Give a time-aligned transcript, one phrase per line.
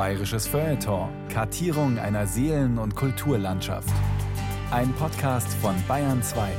[0.00, 1.10] Bayerisches Feuilleton.
[1.28, 3.92] Kartierung einer Seelen- und Kulturlandschaft.
[4.70, 6.50] Ein Podcast von Bayern 2.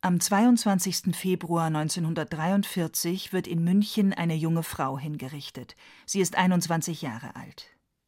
[0.00, 1.14] Am 22.
[1.14, 5.76] Februar 1943 wird in München eine junge Frau hingerichtet.
[6.06, 7.66] Sie ist 21 Jahre alt.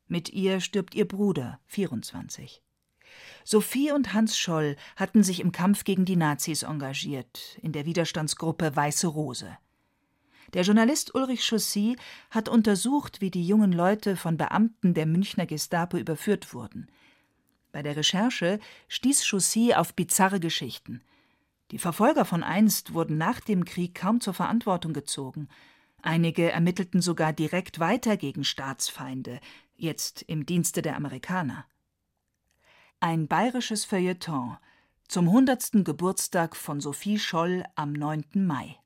[0.09, 2.63] Mit ihr stirbt ihr Bruder, 24.
[3.45, 8.75] Sophie und Hans Scholl hatten sich im Kampf gegen die Nazis engagiert, in der Widerstandsgruppe
[8.75, 9.59] Weiße Rose.
[10.53, 11.97] Der Journalist Ulrich Chaussy
[12.31, 16.89] hat untersucht, wie die jungen Leute von Beamten der Münchner Gestapo überführt wurden.
[17.73, 18.59] Bei der Recherche
[18.89, 21.03] stieß Chaussy auf bizarre Geschichten.
[21.71, 25.49] Die Verfolger von einst wurden nach dem Krieg kaum zur Verantwortung gezogen.
[26.03, 29.39] Einige ermittelten sogar direkt weiter gegen Staatsfeinde,
[29.77, 31.65] jetzt im Dienste der Amerikaner.
[32.99, 34.57] Ein bayerisches Feuilleton
[35.07, 35.85] zum 100.
[35.85, 38.25] Geburtstag von Sophie Scholl am 9.
[38.35, 38.77] Mai.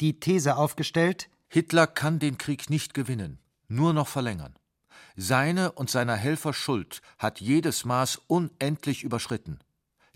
[0.00, 4.54] die These aufgestellt, Hitler kann den Krieg nicht gewinnen, nur noch verlängern.
[5.16, 9.58] Seine und seiner Helfer Schuld hat jedes Maß unendlich überschritten.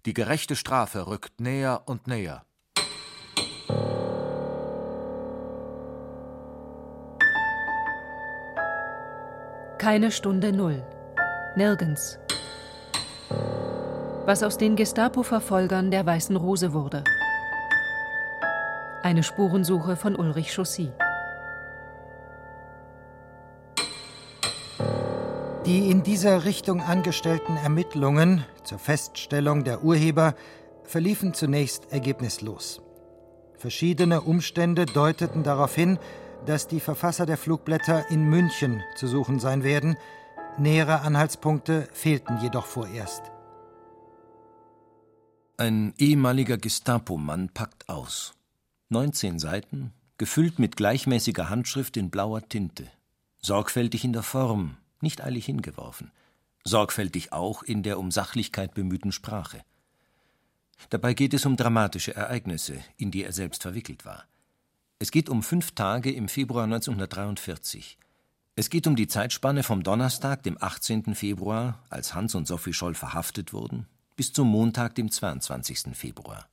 [0.06, 2.46] Die gerechte Strafe rückt näher und näher.
[9.76, 10.82] Keine Stunde Null.
[11.54, 12.18] Nirgends.
[14.24, 17.04] Was aus den Gestapo-Verfolgern der Weißen Rose wurde.
[19.02, 20.94] Eine Spurensuche von Ulrich Chaussy.
[25.66, 30.36] Die in dieser Richtung angestellten Ermittlungen zur Feststellung der Urheber
[30.84, 32.80] verliefen zunächst ergebnislos.
[33.58, 35.98] Verschiedene Umstände deuteten darauf hin,
[36.46, 39.96] dass die Verfasser der Flugblätter in München zu suchen sein werden.
[40.56, 43.22] Nähere Anhaltspunkte fehlten jedoch vorerst.
[45.56, 48.34] Ein ehemaliger Gestapo-Mann packt aus.
[48.90, 52.86] 19 Seiten, gefüllt mit gleichmäßiger Handschrift in blauer Tinte.
[53.40, 56.10] Sorgfältig in der Form, nicht eilig hingeworfen,
[56.64, 59.62] sorgfältig auch in der um Sachlichkeit bemühten Sprache.
[60.90, 64.24] Dabei geht es um dramatische Ereignisse, in die er selbst verwickelt war.
[64.98, 67.98] Es geht um fünf Tage im Februar 1943.
[68.54, 71.14] Es geht um die Zeitspanne vom Donnerstag, dem 18.
[71.14, 73.86] Februar, als Hans und Sophie Scholl verhaftet wurden,
[74.16, 75.94] bis zum Montag, dem 22.
[75.94, 76.48] Februar.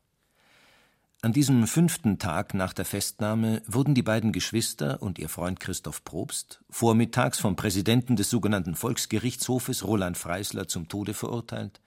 [1.24, 6.04] An diesem fünften Tag nach der Festnahme wurden die beiden Geschwister und ihr Freund Christoph
[6.04, 11.80] Probst vormittags vom Präsidenten des sogenannten Volksgerichtshofes Roland Freisler zum Tode verurteilt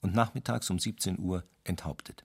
[0.00, 2.24] und nachmittags um 17 Uhr enthauptet.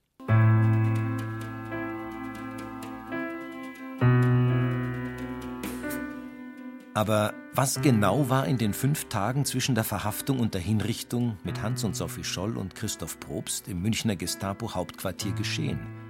[6.96, 11.62] Aber was genau war in den fünf Tagen zwischen der Verhaftung und der Hinrichtung mit
[11.62, 16.07] Hans und Sophie Scholl und Christoph Probst im Münchner Gestapo-Hauptquartier geschehen?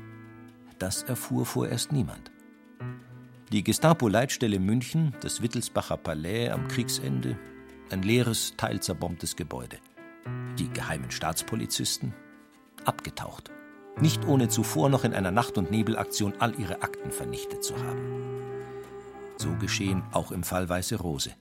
[0.79, 2.31] Das erfuhr vorerst niemand.
[3.51, 7.37] Die Gestapo-Leitstelle München, das Wittelsbacher Palais am Kriegsende,
[7.89, 9.77] ein leeres, teilzerbombtes Gebäude.
[10.59, 12.13] Die geheimen Staatspolizisten,
[12.85, 13.51] abgetaucht.
[13.99, 18.35] Nicht ohne zuvor noch in einer Nacht- und Nebelaktion all ihre Akten vernichtet zu haben.
[19.37, 21.31] So geschehen auch im Fall Weiße Rose.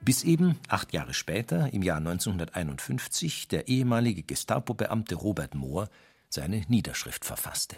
[0.00, 5.88] Bis eben acht Jahre später, im Jahr 1951, der ehemalige Gestapo-Beamte Robert Mohr
[6.32, 7.76] seine Niederschrift verfasste.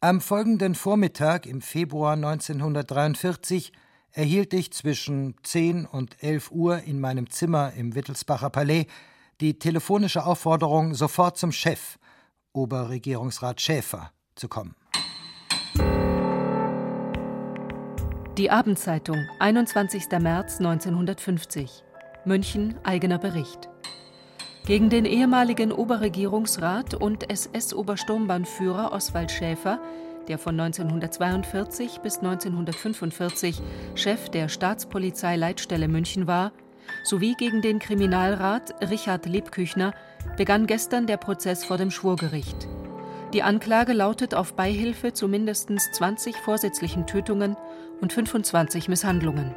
[0.00, 3.72] Am folgenden Vormittag im Februar 1943
[4.12, 8.86] erhielt ich zwischen 10 und 11 Uhr in meinem Zimmer im Wittelsbacher Palais
[9.40, 11.98] die telefonische Aufforderung, sofort zum Chef,
[12.52, 14.74] Oberregierungsrat Schäfer, zu kommen.
[18.36, 20.08] Die Abendzeitung, 21.
[20.18, 21.84] März 1950.
[22.24, 23.69] München, eigener Bericht.
[24.66, 29.80] Gegen den ehemaligen Oberregierungsrat und SS-Obersturmbahnführer Oswald Schäfer
[30.30, 33.60] der von 1942 bis 1945
[33.96, 36.52] Chef der Staatspolizeileitstelle München war,
[37.04, 39.92] sowie gegen den Kriminalrat Richard Lebküchner
[40.36, 42.68] begann gestern der Prozess vor dem Schwurgericht.
[43.32, 47.56] Die Anklage lautet auf Beihilfe zu mindestens 20 vorsätzlichen Tötungen
[48.00, 49.54] und 25 Misshandlungen.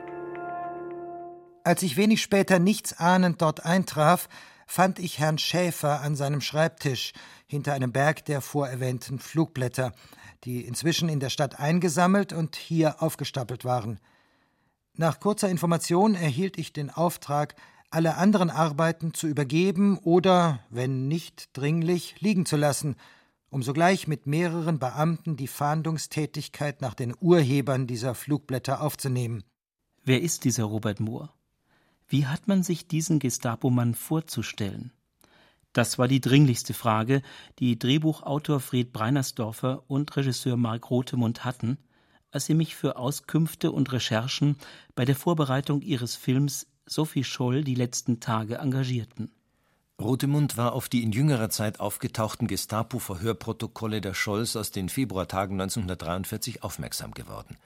[1.64, 4.28] Als ich wenig später nichts ahnend dort eintraf,
[4.68, 7.14] fand ich Herrn Schäfer an seinem Schreibtisch
[7.48, 9.92] hinter einem Berg der vorerwähnten Flugblätter,
[10.44, 14.00] die inzwischen in der Stadt eingesammelt und hier aufgestapelt waren.
[14.96, 17.56] Nach kurzer Information erhielt ich den Auftrag,
[17.90, 22.96] alle anderen Arbeiten zu übergeben oder, wenn nicht dringlich, liegen zu lassen,
[23.50, 29.44] um sogleich mit mehreren Beamten die Fahndungstätigkeit nach den Urhebern dieser Flugblätter aufzunehmen.
[30.04, 31.34] Wer ist dieser Robert Mohr?
[32.14, 34.92] Wie hat man sich diesen Gestapomann vorzustellen?
[35.74, 37.24] Das war die dringlichste Frage,
[37.58, 41.80] die Drehbuchautor Fred Breinersdorfer und Regisseur Mark Rothemund hatten,
[42.30, 44.58] als sie mich für Auskünfte und Recherchen
[44.94, 49.32] bei der Vorbereitung ihres Films Sophie Scholl die letzten Tage engagierten.
[50.00, 56.62] Rothemund war auf die in jüngerer Zeit aufgetauchten Gestapo-Verhörprotokolle der Scholls aus den Februartagen 1943
[56.62, 57.58] aufmerksam geworden.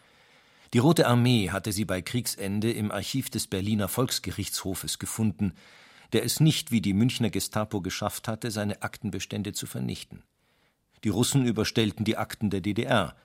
[0.74, 5.54] Die Rote Armee hatte sie bei Kriegsende im Archiv des Berliner Volksgerichtshofes gefunden,
[6.14, 10.24] der es nicht wie die Münchner Gestapo geschafft hatte, seine Aktenbestände zu vernichten.
[11.04, 13.16] Die Russen überstellten die Akten der DDR.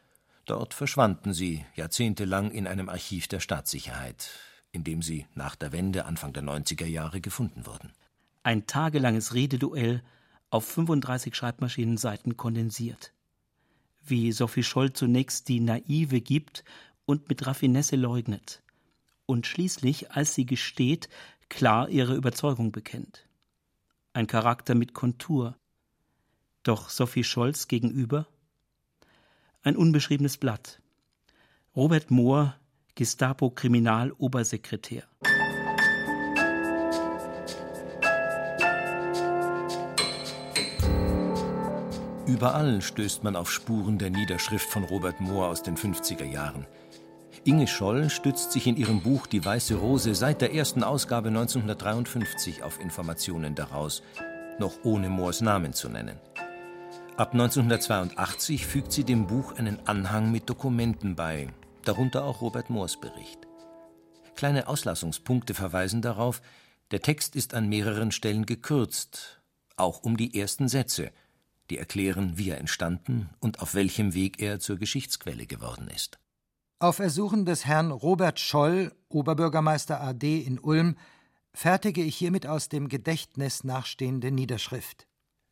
[0.44, 4.30] Dort verschwanden sie jahrzehntelang in einem Archiv der Staatssicherheit,
[4.70, 7.92] in dem sie nach der Wende Anfang der 90er Jahre gefunden wurden.
[8.42, 10.02] Ein tagelanges Rededuell
[10.50, 13.12] auf 35 Schreibmaschinenseiten kondensiert.
[14.04, 16.64] Wie Sophie Scholl zunächst die Naive gibt
[17.04, 18.62] und mit Raffinesse leugnet.
[19.26, 21.10] Und schließlich, als sie gesteht,
[21.48, 23.28] klar ihre Überzeugung bekennt.
[24.12, 25.56] Ein Charakter mit Kontur.
[26.62, 28.26] Doch Sophie Scholz gegenüber?
[29.62, 30.82] Ein unbeschriebenes Blatt.
[31.74, 32.54] Robert Mohr,
[32.94, 35.04] Gestapo-Kriminalobersekretär.
[42.26, 46.66] Überall stößt man auf Spuren der Niederschrift von Robert Mohr aus den 50er Jahren.
[47.44, 52.62] Inge Scholl stützt sich in ihrem Buch Die Weiße Rose seit der ersten Ausgabe 1953
[52.62, 54.04] auf Informationen daraus,
[54.60, 56.20] noch ohne Moors Namen zu nennen.
[57.16, 61.48] Ab 1982 fügt sie dem Buch einen Anhang mit Dokumenten bei,
[61.84, 63.40] darunter auch Robert Moors Bericht.
[64.36, 66.42] Kleine Auslassungspunkte verweisen darauf,
[66.92, 69.42] der Text ist an mehreren Stellen gekürzt,
[69.76, 71.10] auch um die ersten Sätze,
[71.70, 76.21] die erklären, wie er entstanden und auf welchem Weg er zur Geschichtsquelle geworden ist.
[76.82, 80.96] Auf Ersuchen des Herrn Robert Scholl, Oberbürgermeister AD in Ulm,
[81.54, 85.06] fertige ich hiermit aus dem Gedächtnis nachstehende Niederschrift.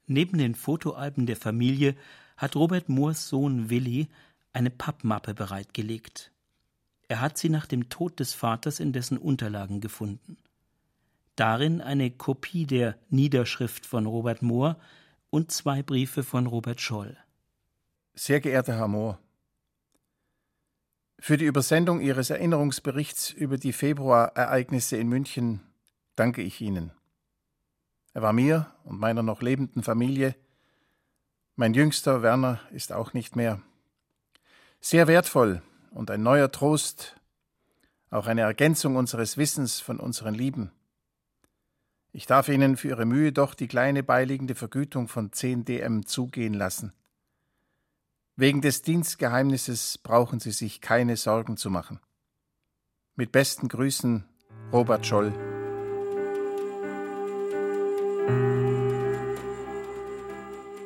[0.09, 1.95] Neben den Fotoalben der Familie
[2.37, 4.09] hat Robert Moores Sohn Willi
[4.53, 6.33] eine Pappmappe bereitgelegt.
[7.07, 10.37] Er hat sie nach dem Tod des Vaters in dessen Unterlagen gefunden.
[11.37, 14.81] Darin eine Kopie der Niederschrift von Robert Mohr
[15.31, 17.17] und zwei Briefe von Robert Scholl.
[18.17, 19.21] Sehr geehrter Herr Mohr,
[21.21, 25.61] für die Übersendung Ihres Erinnerungsberichts über die Februarereignisse in München
[26.17, 26.93] danke ich Ihnen.
[28.15, 30.35] Er war mir und meiner noch lebenden Familie,
[31.57, 33.61] mein jüngster Werner ist auch nicht mehr,
[34.81, 35.61] sehr wertvoll
[35.91, 37.17] und ein neuer Trost,
[38.09, 40.73] auch eine Ergänzung unseres Wissens von unseren Lieben.
[42.13, 46.55] Ich darf Ihnen für Ihre Mühe doch die kleine beiliegende Vergütung von 10 DM zugehen
[46.55, 46.95] lassen.
[48.41, 52.01] Wegen des Dienstgeheimnisses brauchen Sie sich keine Sorgen zu machen.
[53.15, 54.25] Mit besten Grüßen,
[54.73, 55.35] Robert Scholl.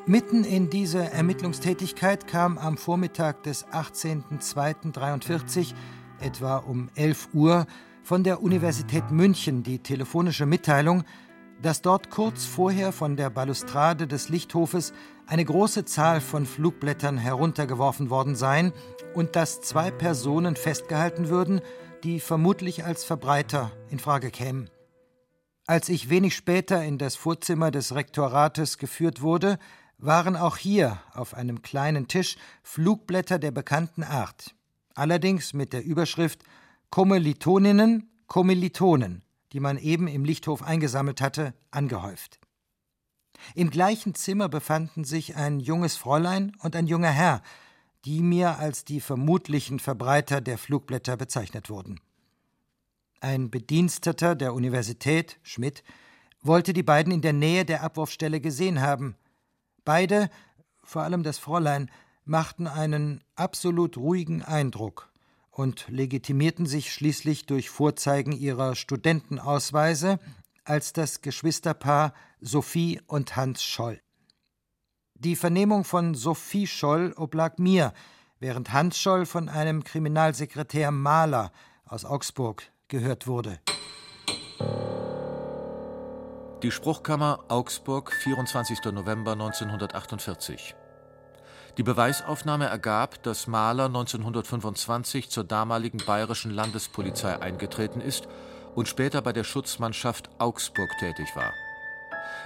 [0.04, 5.74] Mitten in diese Ermittlungstätigkeit kam am Vormittag des 18.02.43,
[6.18, 7.68] etwa um 11 Uhr,
[8.02, 11.04] von der Universität München die telefonische Mitteilung,
[11.64, 14.92] dass dort kurz vorher von der Balustrade des Lichthofes
[15.26, 18.74] eine große Zahl von Flugblättern heruntergeworfen worden seien
[19.14, 21.62] und dass zwei Personen festgehalten würden,
[22.02, 24.68] die vermutlich als Verbreiter in Frage kämen.
[25.66, 29.58] Als ich wenig später in das Vorzimmer des Rektorates geführt wurde,
[29.96, 34.54] waren auch hier auf einem kleinen Tisch Flugblätter der bekannten Art,
[34.94, 36.44] allerdings mit der Überschrift
[36.90, 39.23] Kommilitoninnen, Kommilitonen,
[39.54, 42.40] die man eben im Lichthof eingesammelt hatte, angehäuft.
[43.54, 47.40] Im gleichen Zimmer befanden sich ein junges Fräulein und ein junger Herr,
[48.04, 52.00] die mir als die vermutlichen Verbreiter der Flugblätter bezeichnet wurden.
[53.20, 55.84] Ein Bediensteter der Universität, Schmidt,
[56.42, 59.14] wollte die beiden in der Nähe der Abwurfstelle gesehen haben.
[59.84, 60.30] Beide,
[60.82, 61.90] vor allem das Fräulein,
[62.24, 65.13] machten einen absolut ruhigen Eindruck
[65.54, 70.18] und legitimierten sich schließlich durch Vorzeigen ihrer Studentenausweise
[70.64, 74.00] als das Geschwisterpaar Sophie und Hans Scholl.
[75.14, 77.94] Die Vernehmung von Sophie Scholl oblag mir,
[78.40, 81.52] während Hans Scholl von einem Kriminalsekretär Mahler
[81.84, 83.60] aus Augsburg gehört wurde.
[86.62, 88.84] Die Spruchkammer Augsburg, 24.
[88.86, 90.74] November 1948.
[91.76, 98.28] Die Beweisaufnahme ergab, dass Mahler 1925 zur damaligen bayerischen Landespolizei eingetreten ist
[98.76, 101.52] und später bei der Schutzmannschaft Augsburg tätig war.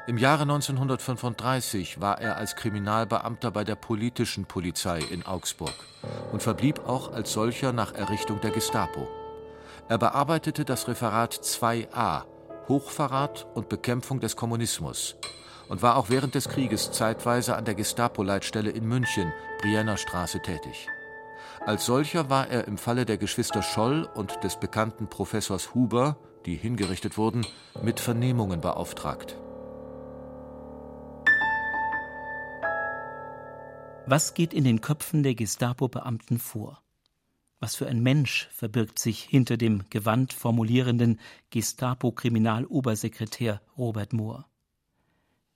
[0.07, 5.75] Im Jahre 1935 war er als Kriminalbeamter bei der politischen Polizei in Augsburg
[6.33, 9.07] und verblieb auch als solcher nach Errichtung der Gestapo.
[9.89, 12.23] Er bearbeitete das Referat 2a
[12.69, 15.17] Hochverrat und Bekämpfung des Kommunismus
[15.69, 20.89] und war auch während des Krieges zeitweise an der Gestapo-Leitstelle in München, Brienner Straße, tätig.
[21.61, 26.57] Als solcher war er im Falle der Geschwister Scholl und des bekannten Professors Huber, die
[26.57, 27.47] hingerichtet wurden,
[27.83, 29.37] mit Vernehmungen beauftragt.
[34.07, 36.83] Was geht in den Köpfen der Gestapo-Beamten vor?
[37.61, 41.21] Was für ein Mensch verbirgt sich hinter dem gewandt formulierenden
[41.51, 44.49] Gestapo-Kriminalobersekretär Robert Mohr?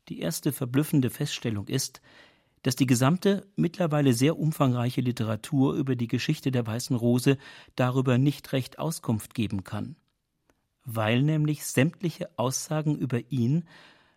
[0.08, 2.00] Die erste verblüffende Feststellung ist,
[2.62, 7.38] dass die gesamte, mittlerweile sehr umfangreiche Literatur über die Geschichte der Weißen Rose
[7.76, 9.96] darüber nicht recht Auskunft geben kann,
[10.84, 13.64] weil nämlich sämtliche Aussagen über ihn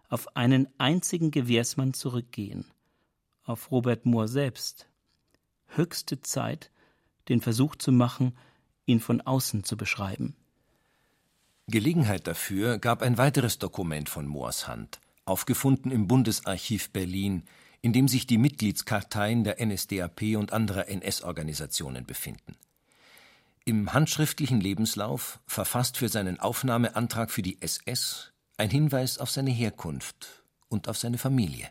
[0.09, 2.65] auf einen einzigen Gewährsmann zurückgehen,
[3.43, 4.87] auf Robert Mohr selbst.
[5.67, 6.71] Höchste Zeit,
[7.27, 8.37] den Versuch zu machen,
[8.85, 10.35] ihn von außen zu beschreiben.
[11.67, 17.43] Gelegenheit dafür gab ein weiteres Dokument von Moors Hand, aufgefunden im Bundesarchiv Berlin,
[17.81, 22.55] in dem sich die Mitgliedskarteien der NSDAP und anderer NS-Organisationen befinden.
[23.63, 30.43] Im handschriftlichen Lebenslauf, verfasst für seinen Aufnahmeantrag für die SS, ein Hinweis auf seine Herkunft
[30.69, 31.69] und auf seine Familie.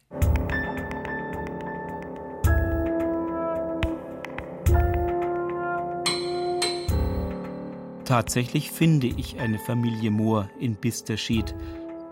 [8.05, 11.55] Tatsächlich finde ich eine Familie Mohr in Bisterschied,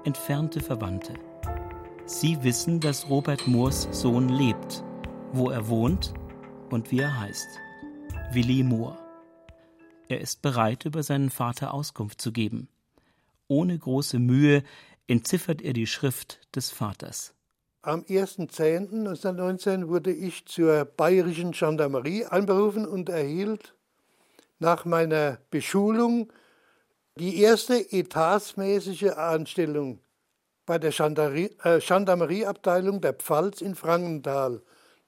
[0.05, 1.15] entfernte Verwandte.
[2.05, 4.85] Sie wissen, dass Robert Moors Sohn lebt,
[5.33, 6.13] wo er wohnt
[6.71, 7.47] und wie er heißt.
[8.33, 8.99] Willi Mohr.
[10.09, 12.69] Er ist bereit, über seinen Vater Auskunft zu geben.
[13.47, 14.65] Ohne große Mühe
[15.07, 17.35] entziffert er die Schrift des Vaters.
[17.83, 23.75] Am 1.10.1919 wurde ich zur bayerischen Gendarmerie einberufen und erhielt
[24.59, 26.33] nach meiner Beschulung
[27.17, 30.01] die erste etatsmäßige Anstellung
[30.67, 34.63] bei der äh, Gendarmerieabteilung der Pfalz in Frankenthal.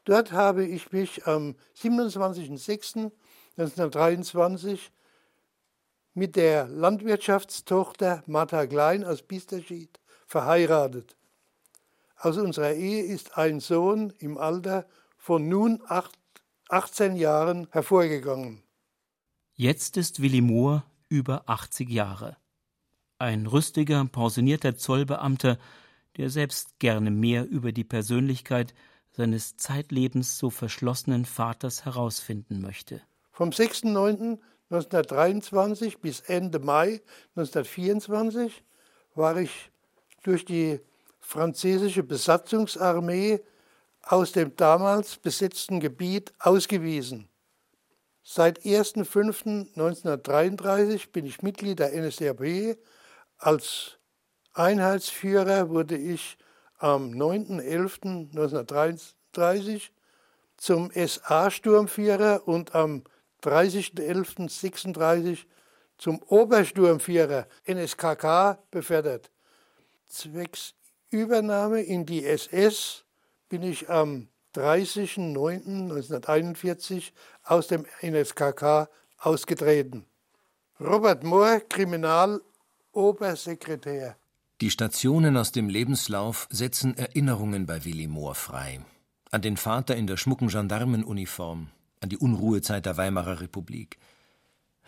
[0.04, 4.78] Dort habe ich mich am 27.06.1923
[6.12, 11.16] mit der Landwirtschaftstochter Martha Klein aus Bisterschied verheiratet.
[12.16, 15.82] Aus unserer Ehe ist ein Sohn im Alter von nun
[16.68, 18.62] 18 Jahren hervorgegangen.
[19.54, 22.36] Jetzt ist Willi Mohr über 80 Jahre.
[23.18, 25.58] Ein rüstiger, pensionierter Zollbeamter,
[26.16, 28.72] der selbst gerne mehr über die Persönlichkeit
[29.12, 33.00] seines zeitlebens so verschlossenen Vaters herausfinden möchte.
[33.30, 37.00] Vom 6.9.1923 bis Ende Mai
[37.36, 38.64] 1924
[39.14, 39.70] war ich
[40.22, 40.80] durch die
[41.20, 43.40] französische Besatzungsarmee
[44.02, 47.28] aus dem damals besetzten Gebiet ausgewiesen.
[48.22, 52.76] Seit 1.5.1933 bin ich Mitglied der NSDAP.
[53.38, 53.96] Als
[54.52, 56.36] Einheitsführer wurde ich
[56.78, 59.90] am 9.11.1933
[60.56, 63.04] zum SA-Sturmführer und am
[63.42, 65.46] 30.11.36
[65.98, 69.30] zum Obersturmführer NSKK befördert.
[70.06, 70.74] Zwecks
[71.10, 73.04] Übernahme in die SS
[73.48, 77.12] bin ich am 30.09.1941
[77.44, 78.88] aus dem NSKK
[79.18, 80.04] ausgetreten.
[80.80, 81.60] Robert Mohr,
[82.94, 84.16] Kriminalobersekretär.
[84.60, 88.80] Die Stationen aus dem Lebenslauf setzen Erinnerungen bei Willi Mohr frei.
[89.32, 91.70] An den Vater in der schmucken Gendarmenuniform,
[92.00, 93.98] an die Unruhezeit der Weimarer Republik.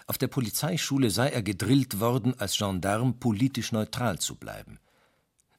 [0.06, 4.78] Auf der Polizeischule sei er gedrillt worden, als Gendarm politisch neutral zu bleiben.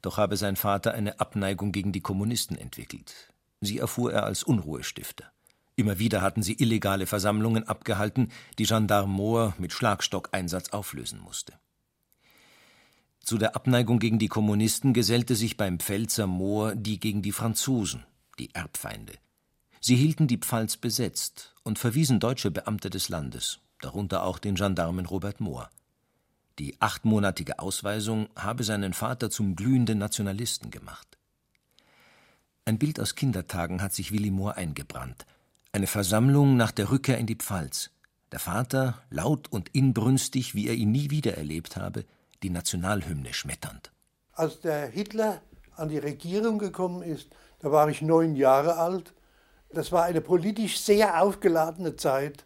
[0.02, 3.34] Doch habe sein Vater eine Abneigung gegen die Kommunisten entwickelt.
[3.60, 5.26] Sie erfuhr er als Unruhestifter.
[5.76, 11.54] Immer wieder hatten sie illegale Versammlungen abgehalten, die Gendarm Mohr mit Schlagstockeinsatz auflösen musste.
[13.28, 18.06] Zu der Abneigung gegen die Kommunisten gesellte sich beim Pfälzer Moor die gegen die Franzosen,
[18.40, 19.16] die Erbfeinde.
[19.82, 25.06] Sie hielten die Pfalz besetzt und verwiesen deutsche Beamte des Landes, darunter auch den Gendarmen
[25.06, 25.70] Robert Mohr.
[26.58, 31.18] Die achtmonatige Ausweisung habe seinen Vater zum glühenden Nationalisten gemacht.
[32.64, 35.26] Ein Bild aus Kindertagen hat sich Willi Mohr eingebrannt.
[35.74, 37.90] Eine Versammlung nach der Rückkehr in die Pfalz.
[38.32, 42.06] Der Vater, laut und inbrünstig, wie er ihn nie wieder erlebt habe,
[42.44, 43.92] die Nationalhymne schmetternd.
[44.34, 45.42] Als der Hitler
[45.76, 47.30] an die Regierung gekommen ist,
[47.60, 49.14] da war ich neun Jahre alt.
[49.70, 52.46] Das war eine politisch sehr aufgeladene Zeit.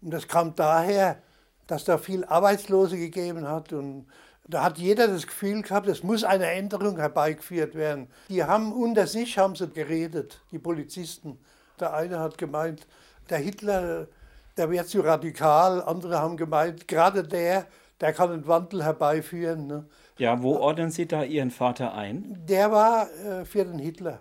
[0.00, 1.22] Und das kam daher,
[1.66, 3.72] dass da viel Arbeitslose gegeben hat.
[3.72, 4.06] Und
[4.46, 8.08] da hat jeder das Gefühl gehabt, es muss eine Änderung herbeigeführt werden.
[8.28, 11.38] Die haben unter sich haben sie geredet, die Polizisten.
[11.78, 12.86] Der eine hat gemeint,
[13.30, 14.08] der Hitler,
[14.56, 15.82] der wäre zu radikal.
[15.82, 17.66] Andere haben gemeint, gerade der,
[18.00, 19.66] der kann einen Wandel herbeiführen.
[19.66, 19.86] Ne?
[20.18, 22.38] Ja, wo ordnen Sie da Ihren Vater ein?
[22.48, 24.20] Der war äh, für den Hitler.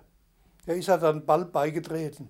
[0.65, 2.29] Der ist ja dann bald beigetreten.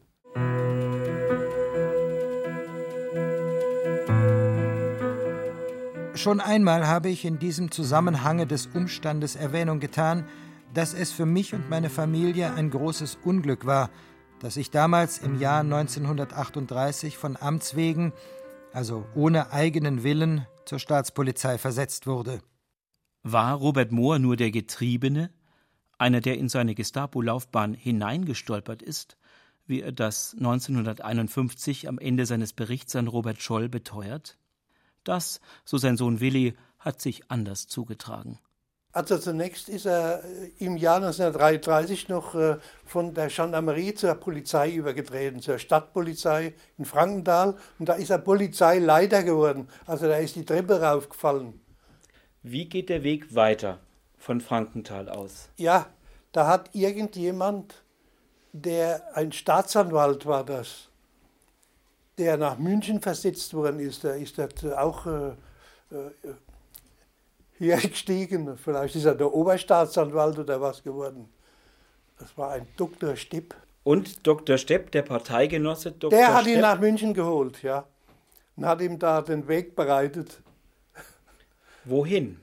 [6.13, 10.25] Schon einmal habe ich in diesem Zusammenhange des Umstandes Erwähnung getan,
[10.73, 13.89] dass es für mich und meine Familie ein großes Unglück war,
[14.39, 18.13] dass ich damals im Jahr 1938 von Amts wegen,
[18.73, 22.41] also ohne eigenen Willen, zur Staatspolizei versetzt wurde.
[23.24, 25.31] War Robert Mohr nur der Getriebene,
[25.97, 29.17] einer, der in seine Gestapo-Laufbahn hineingestolpert ist,
[29.65, 34.38] wie er das 1951 am Ende seines Berichts an Robert Scholl beteuert?
[35.03, 38.39] Das, so sein Sohn Willi, hat sich anders zugetragen.
[38.97, 44.71] Also zunächst ist er äh, im Jahr 1933 noch äh, von der Gendarmerie zur Polizei
[44.71, 47.55] übergetreten, zur Stadtpolizei in Frankenthal.
[47.77, 49.69] Und da ist er Polizeileiter geworden.
[49.86, 51.62] Also da ist die Treppe raufgefallen.
[52.41, 53.77] Wie geht der Weg weiter
[54.17, 55.49] von Frankenthal aus?
[55.57, 55.86] Ja,
[56.31, 57.83] da hat irgendjemand,
[58.51, 60.89] der ein Staatsanwalt war das,
[62.17, 65.33] der nach München versetzt worden ist, der ist dort auch äh,
[67.58, 68.58] hier gestiegen.
[68.58, 71.30] Vielleicht ist er der Oberstaatsanwalt oder was geworden.
[72.20, 73.15] Das war ein Dr.
[73.15, 73.56] Stepp.
[73.84, 74.58] Und Dr.
[74.58, 76.10] Stepp, der Parteigenosse Dr.
[76.10, 77.86] Der hat Stepp, ihn nach München geholt, ja.
[78.56, 80.41] Und hat ihm da den Weg bereitet.
[81.86, 82.39] Wohin?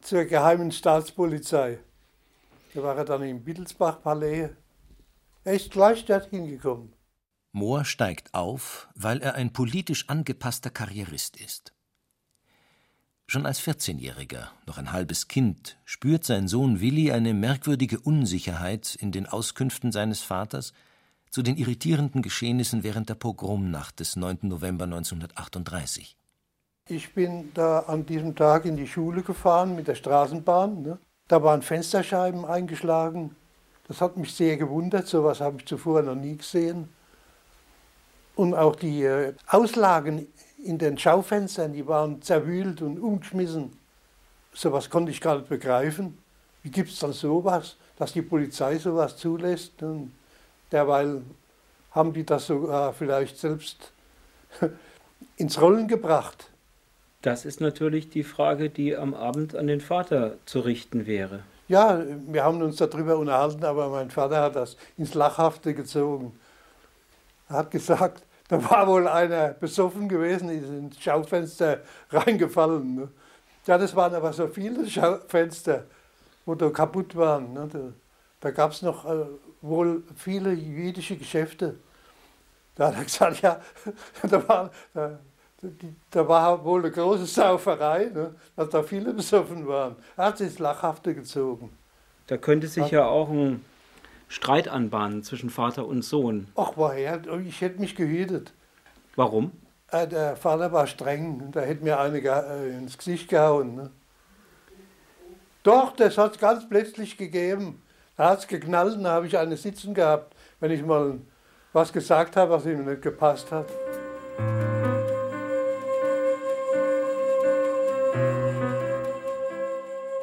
[0.00, 1.78] Zur geheimen Staatspolizei.
[2.74, 4.50] Da war er dann im Wittelsbach-Palais.
[5.44, 6.92] Er ist gleich dorthin gekommen.
[7.52, 11.72] Mohr steigt auf, weil er ein politisch angepasster Karrierist ist.
[13.32, 19.10] Schon als 14-Jähriger, noch ein halbes Kind, spürt sein Sohn Willi eine merkwürdige Unsicherheit in
[19.10, 20.74] den Auskünften seines Vaters
[21.30, 24.40] zu den irritierenden Geschehnissen während der Pogromnacht des 9.
[24.42, 26.14] November 1938.
[26.90, 30.82] Ich bin da an diesem Tag in die Schule gefahren mit der Straßenbahn.
[30.82, 30.98] Ne?
[31.28, 33.34] Da waren Fensterscheiben eingeschlagen.
[33.88, 36.90] Das hat mich sehr gewundert, so etwas habe ich zuvor noch nie gesehen.
[38.34, 40.26] Und auch die äh, Auslagen
[40.62, 43.72] in den Schaufenstern, die waren zerwühlt und umgeschmissen.
[44.54, 46.18] So etwas konnte ich gar nicht begreifen.
[46.62, 49.82] Wie gibt es dann sowas, dass die Polizei sowas zulässt?
[49.82, 50.12] Und
[50.70, 51.22] derweil
[51.90, 53.92] haben die das sogar vielleicht selbst
[55.36, 56.46] ins Rollen gebracht.
[57.22, 61.40] Das ist natürlich die Frage, die am Abend an den Vater zu richten wäre.
[61.68, 66.38] Ja, wir haben uns darüber unterhalten, aber mein Vater hat das ins Lachhafte gezogen.
[67.48, 72.96] Er hat gesagt, da war wohl einer besoffen gewesen, ist ins Schaufenster reingefallen.
[72.96, 73.08] Ne?
[73.66, 75.84] Ja, das waren aber so viele Schaufenster,
[76.44, 77.54] wo da kaputt waren.
[77.54, 77.66] Ne?
[77.72, 77.78] Da,
[78.40, 79.24] da gab es noch äh,
[79.62, 81.76] wohl viele jüdische Geschäfte.
[82.74, 83.58] Da hat er gesagt, ja,
[84.30, 85.18] da war, da,
[85.62, 88.34] die, da war wohl eine große Sauferei, ne?
[88.54, 89.96] dass da viele besoffen waren.
[90.14, 91.70] Er hat sich ins Lachhafte gezogen.
[92.26, 93.64] Da könnte sich ja auch ein
[94.32, 96.46] Streit anbahnen zwischen Vater und Sohn.
[96.56, 97.20] Ach, woher?
[97.46, 98.54] Ich hätte mich gehütet.
[99.14, 99.52] Warum?
[99.90, 103.74] Äh, der Vater war streng, der hätte mir eine äh, ins Gesicht gehauen.
[103.74, 103.90] Ne?
[105.62, 107.82] Doch, das hat es ganz plötzlich gegeben.
[108.16, 111.18] Da hat es geknallt und da habe ich eine sitzen gehabt, wenn ich mal
[111.74, 113.66] was gesagt habe, was ihm nicht gepasst hat.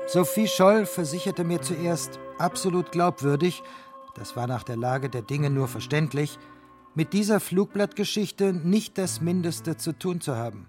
[0.07, 3.61] Sophie Scholl versicherte mir zuerst absolut glaubwürdig,
[4.15, 6.37] das war nach der Lage der Dinge nur verständlich,
[6.95, 10.67] mit dieser Flugblattgeschichte nicht das Mindeste zu tun zu haben.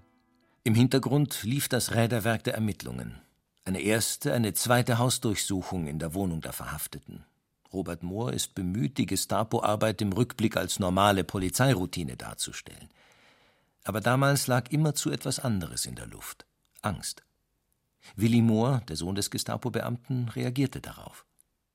[0.63, 3.21] Im Hintergrund lief das Räderwerk der Ermittlungen.
[3.65, 7.25] Eine erste, eine zweite Hausdurchsuchung in der Wohnung der Verhafteten.
[7.73, 12.89] Robert Mohr ist bemüht, die Gestapo-Arbeit im Rückblick als normale Polizeiroutine darzustellen.
[13.85, 16.47] Aber damals lag immerzu etwas anderes in der Luft:
[16.83, 17.23] Angst.
[18.17, 21.27] Willi Mohr, der Sohn des Gestapo-Beamten, reagierte darauf.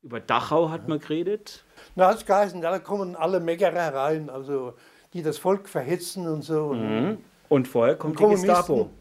[0.05, 1.63] Über Dachau hat man geredet.
[1.95, 4.75] Na, hat geheißen, da kommen alle Meckerer rein, also
[5.13, 6.73] die das Volk verhetzen und so.
[6.73, 7.17] Mhm.
[7.49, 8.91] Und vorher kommt Und die Gestapo.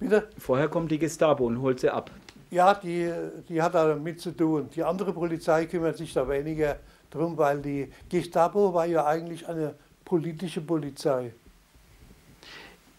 [0.00, 0.28] Bitte?
[0.38, 2.10] Vorher kommt die Gestapo und holt sie ab.
[2.50, 3.12] Ja, die,
[3.50, 4.70] die hat da mit zu tun.
[4.74, 6.78] Die andere Polizei kümmert sich da weniger
[7.10, 9.74] drum, weil die Gestapo war ja eigentlich eine
[10.06, 11.34] politische Polizei.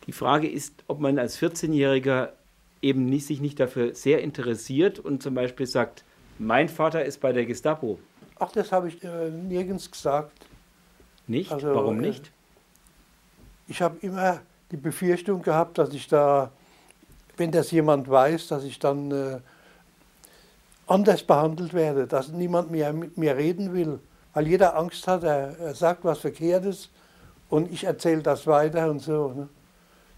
[0.06, 2.30] Die Frage ist, ob man als 14-Jähriger
[2.84, 6.04] eben nicht, sich nicht dafür sehr interessiert und zum Beispiel sagt,
[6.40, 8.00] mein Vater ist bei der Gestapo.
[8.40, 10.46] Ach, das habe ich äh, nirgends gesagt.
[11.28, 11.52] Nicht?
[11.52, 12.32] Also, Warum äh, nicht?
[13.68, 16.52] Ich habe immer die Befürchtung gehabt, dass ich da,
[17.36, 19.40] wenn das jemand weiß, dass ich dann äh,
[20.86, 24.00] anders behandelt werde, dass niemand mehr mit mir reden will,
[24.34, 26.90] weil jeder Angst hat, er, er sagt was Verkehrtes
[27.50, 29.34] und ich erzähle das weiter und so.
[29.34, 29.50] Ne?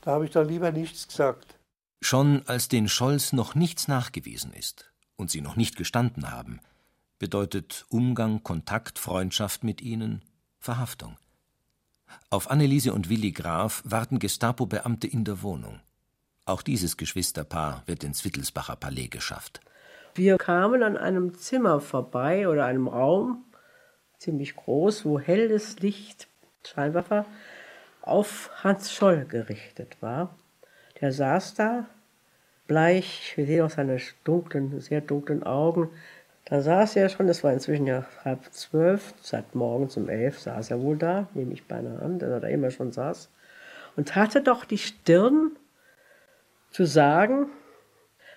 [0.01, 1.57] Da habe ich dann lieber nichts gesagt.
[2.01, 4.88] Schon als den Scholls noch nichts nachgewiesen ist
[5.19, 6.61] und sie noch nicht gestanden haben,
[7.19, 10.23] bedeutet Umgang, Kontakt, Freundschaft mit ihnen
[10.59, 11.17] Verhaftung.
[12.29, 15.79] Auf Anneliese und Willi Graf warten Gestapo-Beamte in der Wohnung.
[16.45, 19.61] Auch dieses Geschwisterpaar wird ins Wittelsbacher Palais geschafft.
[20.15, 23.45] Wir kamen an einem Zimmer vorbei oder einem Raum,
[24.17, 26.27] ziemlich groß, wo helles Licht,
[26.65, 27.25] Scheinwerfer,
[28.01, 30.35] auf Hans Scholl gerichtet war.
[30.99, 31.87] Der saß da,
[32.69, 35.89] bleich, wir sehen auch seine dunklen, sehr dunklen Augen.
[36.45, 40.71] Da saß er schon, das war inzwischen ja halb zwölf, seit morgens um elf saß
[40.71, 43.29] er wohl da, nehme ich beinahe an, dass er da immer schon saß.
[43.97, 45.51] Und hatte doch die Stirn
[46.71, 47.47] zu sagen,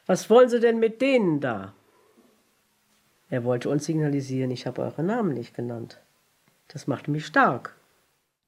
[0.06, 1.74] was wollen Sie denn mit denen da?
[3.30, 6.00] Er wollte uns signalisieren, ich habe eure Namen nicht genannt.
[6.68, 7.76] Das machte mich stark.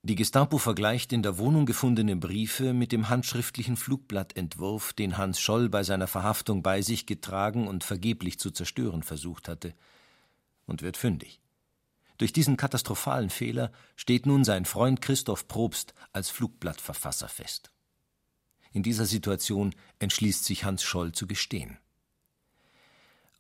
[0.07, 5.71] Die Gestapo vergleicht in der Wohnung gefundene Briefe mit dem handschriftlichen Flugblattentwurf, den Hans Scholl
[5.71, 9.73] bei seiner Verhaftung bei sich getragen und vergeblich zu zerstören versucht hatte,
[10.67, 11.41] und wird fündig.
[12.19, 17.71] Durch diesen katastrophalen Fehler steht nun sein Freund Christoph Probst als Flugblattverfasser fest.
[18.73, 21.79] In dieser Situation entschließt sich Hans Scholl zu gestehen.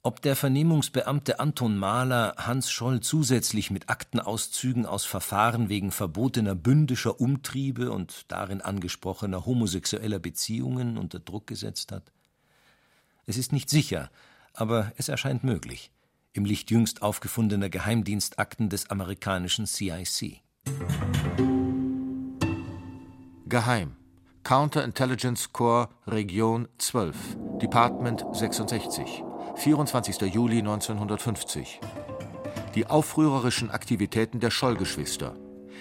[0.07, 7.23] Ob der Vernehmungsbeamte Anton Mahler Hans Scholl zusätzlich mit Aktenauszügen aus Verfahren wegen verbotener bündischer
[7.23, 12.12] Umtriebe und darin angesprochener homosexueller Beziehungen unter Druck gesetzt hat?
[13.25, 14.11] Es ist nicht sicher,
[14.53, 15.90] aber es erscheint möglich
[16.35, 20.43] im Licht jüngst aufgefundener Geheimdienstakten des amerikanischen CIC.
[23.47, 23.97] Geheim.
[24.43, 27.17] Counterintelligence Corps Region 12,
[27.62, 29.23] Department 66,
[29.57, 30.21] 24.
[30.23, 31.81] Juli 1950.
[32.75, 35.37] Die aufrührerischen Aktivitäten der Scholl-Geschwister.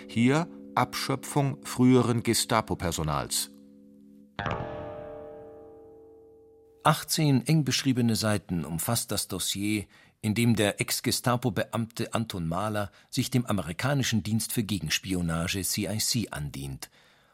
[0.08, 3.52] Hier Abschöpfung früheren Gestapo-Personals.
[6.84, 9.86] 18 eng beschriebene Seiten umfasst das Dossier,
[10.22, 16.90] in dem der Ex-Gestapo-Beamte Anton Mahler sich dem amerikanischen Dienst für Gegenspionage CIC andient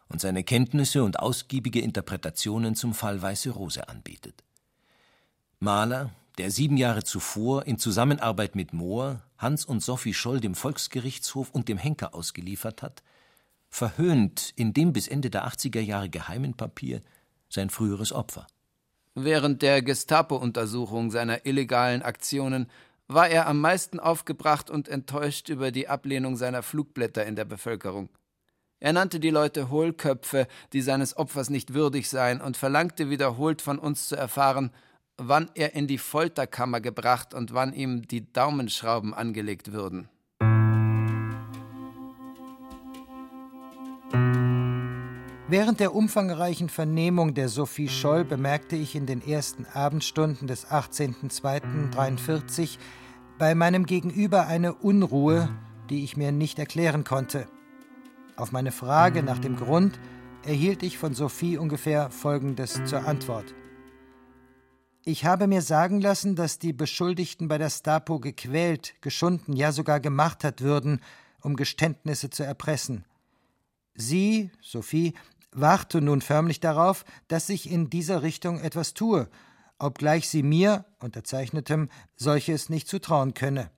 [0.08, 4.44] und seine Kenntnisse und ausgiebige Interpretationen zum Fall Weiße Rose anbietet.
[5.60, 11.50] Mahler, der sieben Jahre zuvor in Zusammenarbeit mit Mohr Hans und Sophie Scholl dem Volksgerichtshof
[11.52, 13.04] und dem Henker ausgeliefert hat,
[13.70, 17.02] verhöhnt in dem bis Ende der 80er Jahre geheimen Papier
[17.48, 18.48] sein früheres Opfer.
[19.16, 22.70] Während der Gestapo-Untersuchung seiner illegalen Aktionen
[23.08, 28.10] war er am meisten aufgebracht und enttäuscht über die Ablehnung seiner Flugblätter in der Bevölkerung.
[28.80, 33.80] Er nannte die Leute Hohlköpfe, die seines Opfers nicht würdig seien, und verlangte wiederholt von
[33.80, 34.72] uns zu erfahren,
[35.20, 40.10] wann er in die Folterkammer gebracht und wann ihm die Daumenschrauben angelegt würden.
[45.52, 52.78] Während der umfangreichen Vernehmung der Sophie Scholl bemerkte ich in den ersten Abendstunden des 18.02.43
[53.40, 55.50] bei meinem Gegenüber eine Unruhe,
[55.90, 57.48] die ich mir nicht erklären konnte.
[58.36, 60.00] Auf meine Frage nach dem Grund
[60.46, 63.56] erhielt ich von Sophie ungefähr Folgendes zur Antwort.
[65.06, 70.00] Ich habe mir sagen lassen, dass die Beschuldigten bei der Stapo gequält, geschunden, ja sogar
[70.00, 71.02] gemartert würden,
[71.42, 73.06] um Geständnisse zu erpressen.
[73.96, 75.14] Sie, Sophie,
[75.52, 79.30] warte nun förmlich darauf, dass sich in dieser Richtung etwas tue,
[79.78, 83.72] obgleich sie mir, unterzeichnetem, solches nicht zutrauen könne.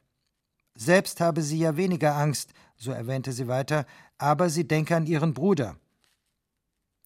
[0.74, 3.86] Selbst habe sie ja weniger Angst, so erwähnte sie weiter,
[4.18, 5.78] aber sie denke an ihren Bruder.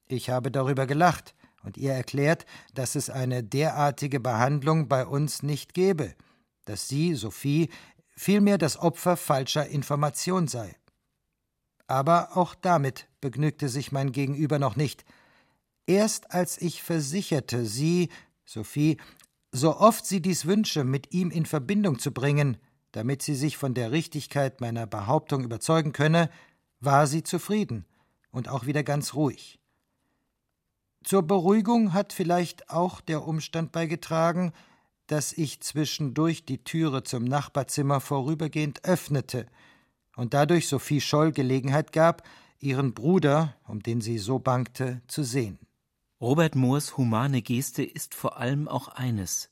[0.08, 5.74] Ich habe darüber gelacht und ihr erklärt, dass es eine derartige Behandlung bei uns nicht
[5.74, 6.14] gebe,
[6.66, 7.70] dass sie, Sophie,
[8.16, 10.76] vielmehr das Opfer falscher Information sei.
[11.88, 15.06] Aber auch damit begnügte sich mein Gegenüber noch nicht.
[15.86, 18.10] Erst als ich versicherte, sie,
[18.44, 18.98] Sophie,
[19.52, 22.58] so oft sie dies wünsche, mit ihm in Verbindung zu bringen,
[22.92, 26.30] damit sie sich von der Richtigkeit meiner Behauptung überzeugen könne,
[26.80, 27.86] war sie zufrieden
[28.32, 29.60] und auch wieder ganz ruhig.
[31.06, 34.54] Zur Beruhigung hat vielleicht auch der Umstand beigetragen,
[35.06, 39.46] dass ich zwischendurch die Türe zum Nachbarzimmer vorübergehend öffnete
[40.16, 42.24] und dadurch Sophie Scholl Gelegenheit gab,
[42.60, 45.60] ihren Bruder, um den sie so bangte, zu sehen.
[46.20, 49.52] Robert Moores humane Geste ist vor allem auch eines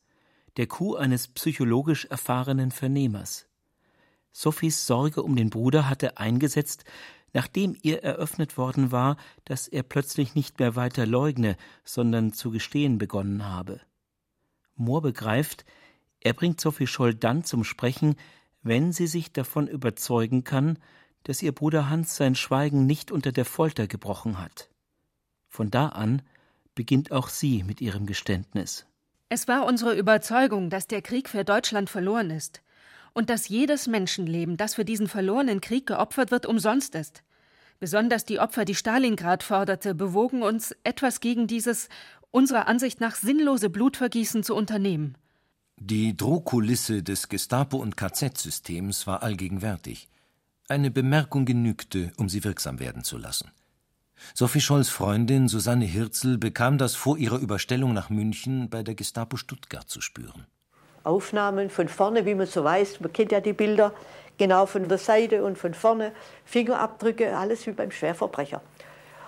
[0.58, 3.46] der Coup eines psychologisch erfahrenen Vernehmers.
[4.32, 6.84] Sophies Sorge um den Bruder hatte eingesetzt,
[7.34, 12.98] nachdem ihr eröffnet worden war, dass er plötzlich nicht mehr weiter leugne, sondern zu gestehen
[12.98, 13.82] begonnen habe.
[14.76, 15.66] Mohr begreift,
[16.22, 18.16] er bringt Sophie Scholl dann zum Sprechen,
[18.62, 20.80] wenn sie sich davon überzeugen kann,
[21.24, 24.70] dass ihr Bruder Hans sein Schweigen nicht unter der Folter gebrochen hat.
[25.50, 26.22] Von da an
[26.76, 28.86] beginnt auch sie mit ihrem Geständnis.
[29.30, 32.62] Es war unsere Überzeugung, dass der Krieg für Deutschland verloren ist
[33.14, 37.24] und dass jedes Menschenleben, das für diesen verlorenen Krieg geopfert wird, umsonst ist.
[37.80, 41.90] Besonders die Opfer, die Stalingrad forderte, bewogen uns, etwas gegen dieses
[42.32, 45.18] unserer Ansicht nach sinnlose Blutvergießen zu unternehmen.
[45.78, 50.08] Die Drohkulisse des Gestapo- und KZ-Systems war allgegenwärtig.
[50.68, 53.52] Eine Bemerkung genügte, um sie wirksam werden zu lassen.
[54.34, 59.36] Sophie Scholls Freundin Susanne Hirzel bekam das vor ihrer Überstellung nach München bei der Gestapo
[59.36, 60.46] Stuttgart zu spüren.
[61.04, 63.94] Aufnahmen von vorne, wie man so weiß, man kennt ja die Bilder,
[64.38, 66.12] genau von der Seite und von vorne,
[66.46, 68.62] Fingerabdrücke, alles wie beim Schwerverbrecher.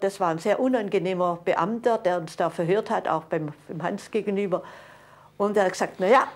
[0.01, 4.11] Das war ein sehr unangenehmer Beamter, der uns da verhört hat, auch beim, beim Hans
[4.11, 4.63] gegenüber.
[5.37, 6.27] Und er hat gesagt, naja,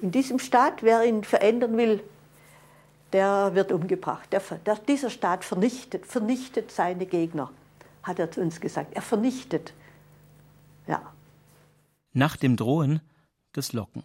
[0.00, 2.02] in diesem Staat, wer ihn verändern will,
[3.12, 4.32] der wird umgebracht.
[4.32, 7.50] Der, der, dieser Staat vernichtet, vernichtet seine Gegner,
[8.02, 8.94] hat er zu uns gesagt.
[8.94, 9.72] Er vernichtet.
[10.86, 11.02] Ja.
[12.14, 13.00] Nach dem Drohen
[13.52, 14.04] das Locken.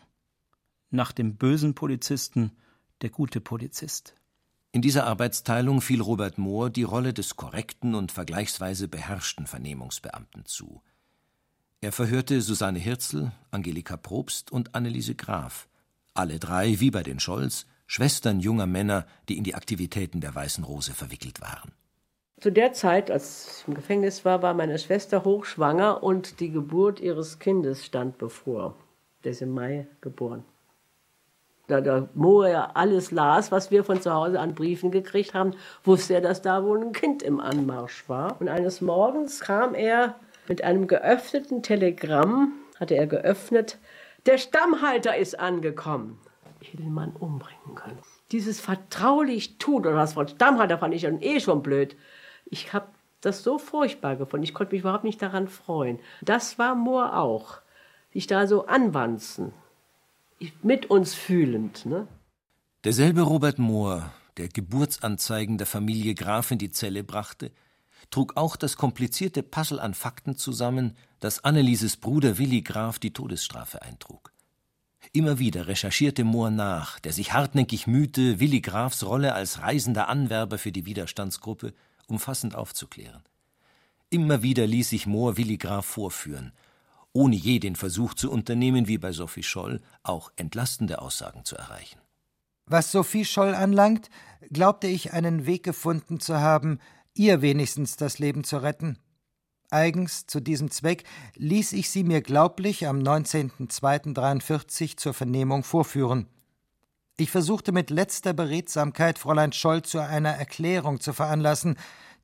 [0.90, 2.52] Nach dem bösen Polizisten
[3.02, 4.16] der gute Polizist.
[4.72, 10.82] In dieser Arbeitsteilung fiel Robert Mohr die Rolle des korrekten und vergleichsweise beherrschten Vernehmungsbeamten zu.
[11.82, 15.68] Er verhörte Susanne Hirzel, Angelika Probst und Anneliese Graf,
[16.14, 20.64] alle drei, wie bei den Scholz, Schwestern junger Männer, die in die Aktivitäten der Weißen
[20.64, 21.72] Rose verwickelt waren.
[22.40, 27.00] Zu der Zeit, als ich im Gefängnis war, war meine Schwester hochschwanger und die Geburt
[27.00, 28.76] ihres Kindes stand bevor.
[29.24, 30.44] Der ist im Mai geboren.
[31.68, 35.52] Da der Moe ja alles las, was wir von zu Hause an Briefen gekriegt haben,
[35.84, 38.40] wusste er, dass da wohl ein Kind im Anmarsch war.
[38.40, 40.16] Und eines Morgens kam er
[40.48, 43.80] mit einem geöffneten Telegramm, hatte er geöffnet,
[44.26, 46.20] der Stammhalter ist angekommen.
[46.62, 48.00] Edelmann umbringen können.
[48.32, 51.96] Dieses vertraulich tun oder das Wort Stammhalter fand ich dann eh schon blöd.
[52.46, 52.88] Ich habe
[53.22, 54.44] das so furchtbar gefunden.
[54.44, 56.00] Ich konnte mich überhaupt nicht daran freuen.
[56.22, 57.60] Das war Mohr auch.
[58.12, 59.54] Sich da so anwanzen.
[60.62, 61.86] Mit uns fühlend.
[61.86, 62.08] Ne?
[62.84, 67.52] Derselbe Robert Mohr, der Geburtsanzeigen der Familie Graf in die Zelle brachte,
[68.12, 73.82] trug auch das komplizierte Puzzle an Fakten zusammen, dass Annelieses Bruder Willi Graf die Todesstrafe
[73.82, 74.32] eintrug.
[75.14, 80.58] Immer wieder recherchierte Mohr nach, der sich hartnäckig mühte, Willi Grafs Rolle als reisender Anwerber
[80.58, 81.74] für die Widerstandsgruppe
[82.08, 83.24] umfassend aufzuklären.
[84.10, 86.54] Immer wieder ließ sich Mohr Willi Graf vorführen,
[87.18, 92.00] ohne je den Versuch zu unternehmen, wie bei Sophie Scholl, auch entlastende Aussagen zu erreichen.
[92.68, 94.12] Was Sophie Scholl anlangt,
[94.52, 96.78] glaubte ich einen Weg gefunden zu haben,
[97.16, 99.00] ihr wenigstens das Leben zu retten.
[99.72, 106.28] Eigens zu diesem Zweck ließ ich sie mir glaublich am 19.02.43 zur Vernehmung vorführen.
[107.18, 111.80] Ich versuchte mit letzter Beredsamkeit Fräulein Scholl zu einer Erklärung zu veranlassen,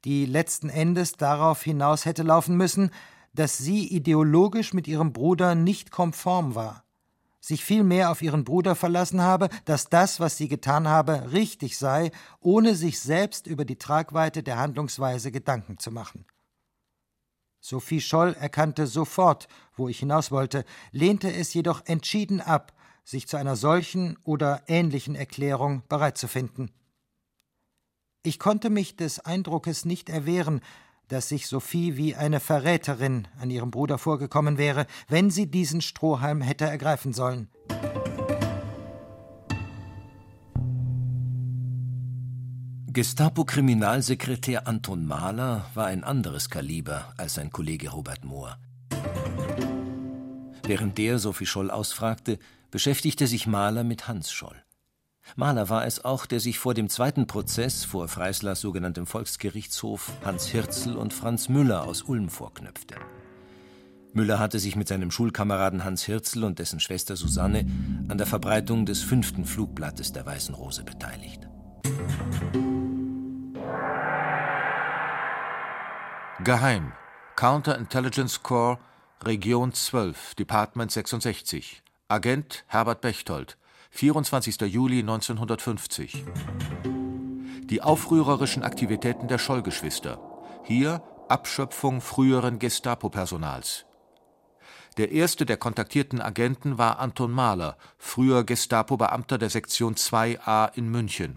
[0.05, 2.91] die letzten Endes darauf hinaus hätte laufen müssen,
[3.33, 6.83] dass sie ideologisch mit ihrem Bruder nicht konform war,
[7.39, 12.11] sich vielmehr auf ihren Bruder verlassen habe, dass das, was sie getan habe, richtig sei,
[12.39, 16.25] ohne sich selbst über die Tragweite der Handlungsweise Gedanken zu machen.
[17.59, 22.73] Sophie Scholl erkannte sofort, wo ich hinaus wollte, lehnte es jedoch entschieden ab,
[23.05, 26.71] sich zu einer solchen oder ähnlichen Erklärung bereit zu finden.
[28.21, 30.61] Ich konnte mich des Eindruckes nicht erwehren,
[31.13, 36.41] dass sich Sophie wie eine Verräterin an ihrem Bruder vorgekommen wäre, wenn sie diesen Strohhalm
[36.41, 37.49] hätte ergreifen sollen.
[42.91, 48.57] Gestapo-Kriminalsekretär Anton Mahler war ein anderes Kaliber als sein Kollege Robert Mohr.
[50.63, 52.39] Während der Sophie Scholl ausfragte,
[52.71, 54.62] beschäftigte sich Mahler mit Hans Scholl.
[55.35, 60.47] Mahler war es auch, der sich vor dem zweiten Prozess vor Freislas sogenanntem Volksgerichtshof Hans
[60.47, 62.95] Hirzel und Franz Müller aus Ulm vorknöpfte.
[64.13, 67.65] Müller hatte sich mit seinem Schulkameraden Hans Hirzel und dessen Schwester Susanne
[68.09, 71.47] an der Verbreitung des fünften Flugblattes der Weißen Rose beteiligt.
[76.43, 76.91] Geheim.
[77.35, 78.77] Counterintelligence Corps,
[79.23, 81.81] Region 12, Department 66.
[82.07, 83.57] Agent Herbert Bechtold,
[83.95, 84.59] 24.
[84.61, 86.25] Juli 1950.
[87.69, 90.19] Die aufrührerischen Aktivitäten der Schollgeschwister.
[90.63, 93.85] Hier Abschöpfung früheren Gestapo-Personals.
[94.97, 101.35] Der erste der kontaktierten Agenten war Anton Mahler, früher Gestapo-Beamter der Sektion 2a in München.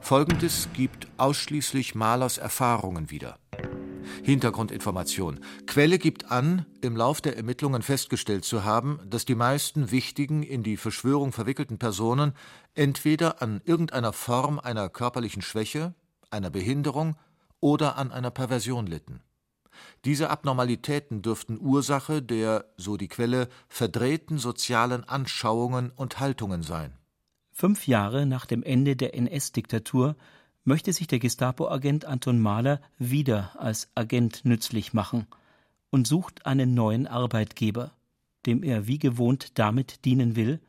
[0.00, 3.36] Folgendes gibt ausschließlich Mahlers Erfahrungen wieder.
[4.22, 5.40] Hintergrundinformation.
[5.66, 10.62] Quelle gibt an, im Lauf der Ermittlungen festgestellt zu haben, dass die meisten wichtigen, in
[10.62, 12.32] die Verschwörung verwickelten Personen
[12.74, 15.94] entweder an irgendeiner Form einer körperlichen Schwäche,
[16.30, 17.16] einer Behinderung
[17.60, 19.20] oder an einer Perversion litten.
[20.04, 26.92] Diese Abnormalitäten dürften Ursache der, so die Quelle, verdrehten sozialen Anschauungen und Haltungen sein.
[27.52, 30.16] Fünf Jahre nach dem Ende der NS-Diktatur
[30.64, 35.26] möchte sich der Gestapo-Agent Anton Mahler wieder als Agent nützlich machen
[35.90, 37.92] und sucht einen neuen Arbeitgeber,
[38.46, 40.60] dem er wie gewohnt damit dienen will,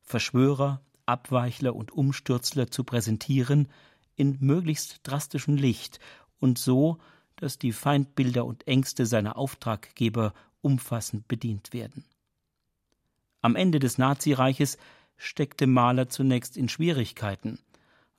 [0.00, 3.68] Verschwörer, Abweichler und Umstürzler zu präsentieren
[4.16, 6.00] in möglichst drastischem Licht
[6.38, 6.98] und so,
[7.36, 12.04] dass die Feindbilder und Ängste seiner Auftraggeber umfassend bedient werden.
[13.40, 14.78] Am Ende des Nazireiches
[15.16, 17.58] steckte Mahler zunächst in Schwierigkeiten–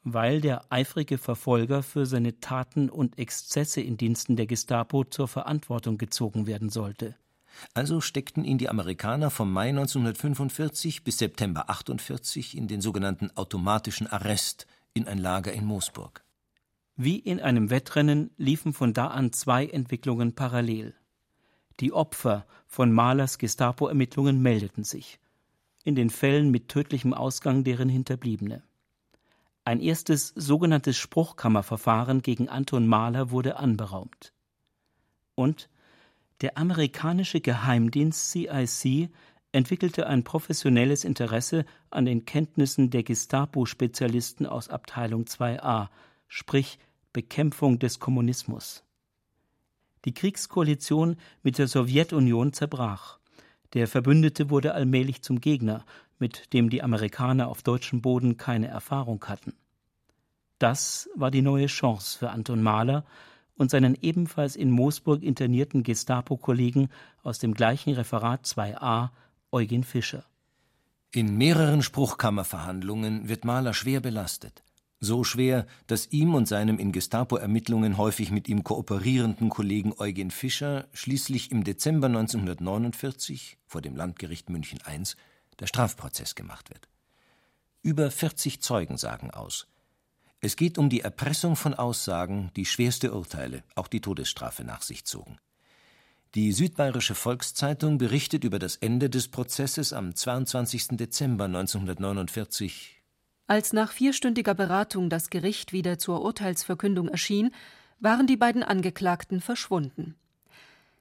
[0.03, 5.97] weil der eifrige Verfolger für seine Taten und Exzesse in Diensten der Gestapo zur Verantwortung
[5.97, 7.15] gezogen werden sollte.
[7.73, 14.07] Also steckten ihn die Amerikaner vom Mai 1945 bis September 48 in den sogenannten automatischen
[14.07, 16.23] Arrest in ein Lager in Moosburg.
[16.95, 20.93] Wie in einem Wettrennen liefen von da an zwei Entwicklungen parallel.
[21.79, 25.19] Die Opfer von Mahlers Gestapo-Ermittlungen meldeten sich.
[25.83, 28.63] In den Fällen mit tödlichem Ausgang deren Hinterbliebene.
[29.63, 34.33] Ein erstes sogenanntes Spruchkammerverfahren gegen Anton Mahler wurde anberaumt.
[35.35, 35.69] Und
[36.41, 39.09] der amerikanische Geheimdienst CIC
[39.51, 45.89] entwickelte ein professionelles Interesse an den Kenntnissen der Gestapo-Spezialisten aus Abteilung 2a,
[46.27, 46.79] sprich
[47.13, 48.83] Bekämpfung des Kommunismus.
[50.05, 53.19] Die Kriegskoalition mit der Sowjetunion zerbrach.
[53.73, 55.85] Der Verbündete wurde allmählich zum Gegner,
[56.21, 59.53] mit dem die Amerikaner auf deutschem Boden keine Erfahrung hatten.
[60.59, 63.03] Das war die neue Chance für Anton Mahler
[63.57, 66.89] und seinen ebenfalls in Moosburg internierten Gestapo-Kollegen
[67.23, 69.09] aus dem gleichen Referat 2a,
[69.51, 70.23] Eugen Fischer.
[71.11, 74.63] In mehreren Spruchkammerverhandlungen wird Mahler schwer belastet.
[74.99, 80.85] So schwer, dass ihm und seinem in Gestapo-Ermittlungen häufig mit ihm kooperierenden Kollegen Eugen Fischer
[80.93, 85.03] schließlich im Dezember 1949 vor dem Landgericht München I
[85.61, 86.89] der Strafprozess gemacht wird.
[87.83, 89.67] Über 40 Zeugen sagen aus.
[90.41, 95.05] Es geht um die Erpressung von Aussagen, die schwerste Urteile, auch die Todesstrafe nach sich
[95.05, 95.37] zogen.
[96.33, 100.89] Die Südbayerische Volkszeitung berichtet über das Ende des Prozesses am 22.
[100.91, 103.01] Dezember 1949.
[103.47, 107.53] Als nach vierstündiger Beratung das Gericht wieder zur Urteilsverkündung erschien,
[107.99, 110.15] waren die beiden Angeklagten verschwunden.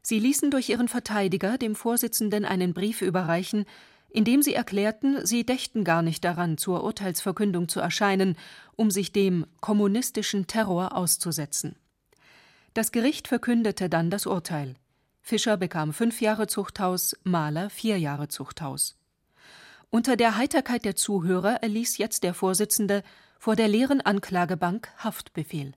[0.03, 3.67] Sie ließen durch ihren Verteidiger dem Vorsitzenden einen Brief überreichen,
[4.13, 8.37] indem sie erklärten, sie dächten gar nicht daran, zur Urteilsverkündung zu erscheinen,
[8.77, 11.77] um sich dem kommunistischen Terror auszusetzen.
[12.75, 14.77] Das Gericht verkündete dann das Urteil.
[15.23, 18.97] Fischer bekam fünf Jahre Zuchthaus, Mahler vier Jahre Zuchthaus.
[19.91, 23.03] Unter der Heiterkeit der Zuhörer erließ jetzt der Vorsitzende
[23.39, 25.73] vor der leeren Anklagebank Haftbefehl.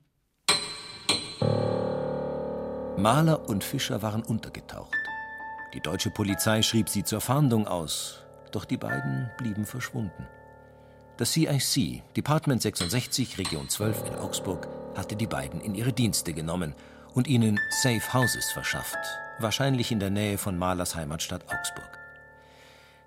[2.96, 4.94] Mahler und Fischer waren untergetaucht.
[5.74, 8.23] Die deutsche Polizei schrieb sie zur Fahndung aus,
[8.54, 10.26] doch die beiden blieben verschwunden.
[11.16, 16.74] Das CIC, Department 66, Region 12 in Augsburg, hatte die beiden in ihre Dienste genommen
[17.14, 18.98] und ihnen Safe Houses verschafft,
[19.38, 21.98] wahrscheinlich in der Nähe von Mahlers Heimatstadt Augsburg.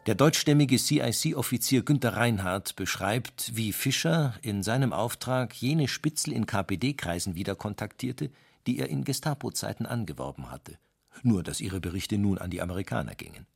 [0.06, 7.36] Der deutschstämmige CIC-Offizier Günter Reinhardt beschreibt, wie Fischer in seinem Auftrag jene Spitzel in KPD-Kreisen
[7.36, 8.32] wieder kontaktierte,
[8.68, 10.78] die er in Gestapo-Zeiten angeworben hatte,
[11.24, 13.48] nur dass ihre Berichte nun an die Amerikaner gingen.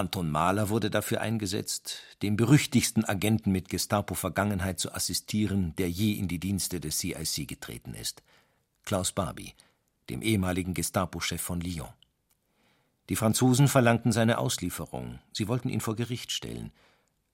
[0.00, 6.26] Anton Mahler wurde dafür eingesetzt, dem berüchtigsten Agenten mit Gestapo-Vergangenheit zu assistieren, der je in
[6.26, 8.22] die Dienste des CIC getreten ist,
[8.86, 9.52] Klaus Barbie,
[10.08, 11.90] dem ehemaligen Gestapo-Chef von Lyon.
[13.10, 16.72] Die Franzosen verlangten seine Auslieferung, sie wollten ihn vor Gericht stellen.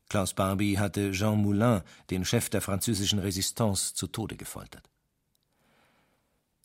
[0.08, 4.90] Klaus Barbie hatte Jean Moulin, den Chef der französischen Resistance, zu Tode gefoltert.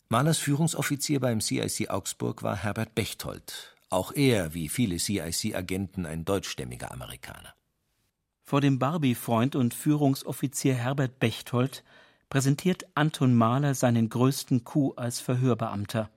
[0.08, 6.90] Mahlers Führungsoffizier beim CIC Augsburg war Herbert Bechtold, auch er, wie viele CIC-Agenten, ein deutschstämmiger
[6.92, 7.54] Amerikaner.
[8.42, 11.84] Vor dem Barbie-Freund und Führungsoffizier Herbert Bechtold
[12.28, 16.10] präsentiert Anton Mahler seinen größten Coup als Verhörbeamter,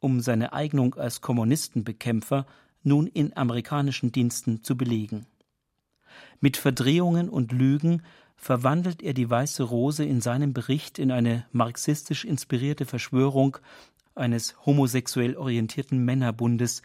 [0.00, 2.46] um seine Eignung als Kommunistenbekämpfer
[2.82, 5.26] nun in amerikanischen Diensten zu belegen.
[6.40, 8.02] Mit Verdrehungen und Lügen
[8.36, 13.58] verwandelt er die Weiße Rose in seinem Bericht in eine marxistisch inspirierte Verschwörung
[14.14, 16.82] eines homosexuell orientierten Männerbundes,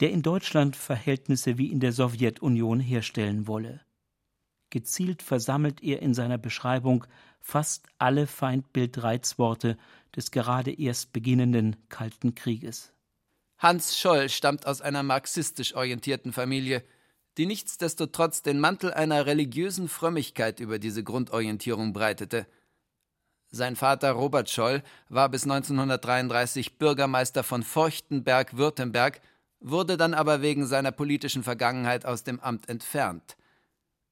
[0.00, 3.80] der in Deutschland Verhältnisse wie in der Sowjetunion herstellen wolle.
[4.70, 7.04] Gezielt versammelt er in seiner Beschreibung
[7.40, 9.76] fast alle Feindbildreizworte
[10.14, 12.92] des gerade erst beginnenden Kalten Krieges.
[13.58, 16.82] Hans Scholl stammt aus einer marxistisch orientierten Familie,
[17.36, 22.46] die nichtsdestotrotz den Mantel einer religiösen Frömmigkeit über diese Grundorientierung breitete.
[23.50, 29.20] Sein Vater Robert Scholl war bis 1933 Bürgermeister von Forchtenberg, Württemberg,
[29.60, 33.36] wurde dann aber wegen seiner politischen Vergangenheit aus dem Amt entfernt.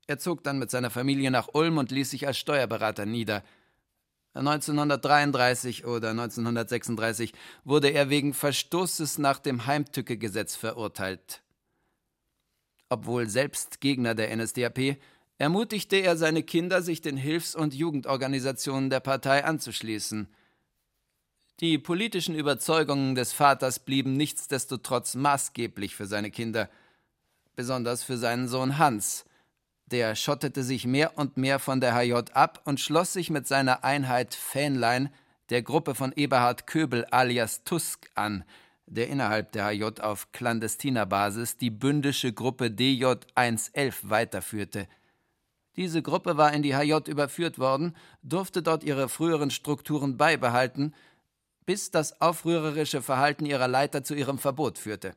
[0.08, 3.44] Er zog dann mit seiner Familie nach Ulm und ließ sich als Steuerberater nieder.
[4.34, 7.32] 1933 oder 1936
[7.64, 11.42] wurde er wegen Verstoßes nach dem Heimtücke-Gesetz verurteilt.
[12.88, 14.98] Obwohl selbst Gegner der NSDAP,
[15.38, 20.28] ermutigte er seine Kinder, sich den Hilfs- und Jugendorganisationen der Partei anzuschließen.
[21.60, 26.68] Die politischen Überzeugungen des Vaters blieben nichtsdestotrotz maßgeblich für seine Kinder,
[27.56, 29.24] besonders für seinen Sohn Hans.
[29.86, 33.84] Der schottete sich mehr und mehr von der HJ ab und schloss sich mit seiner
[33.84, 35.10] Einheit Fähnlein
[35.50, 38.44] der Gruppe von Eberhard Köbel alias Tusk an,
[38.86, 44.86] der innerhalb der HJ auf clandestiner Basis die bündische Gruppe DJ 111 weiterführte.
[45.78, 50.92] Diese Gruppe war in die HJ überführt worden, durfte dort ihre früheren Strukturen beibehalten,
[51.66, 55.14] bis das aufrührerische Verhalten ihrer Leiter zu ihrem Verbot führte.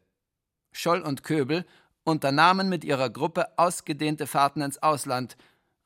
[0.72, 1.66] Scholl und Köbel
[2.04, 5.36] unternahmen mit ihrer Gruppe ausgedehnte Fahrten ins Ausland,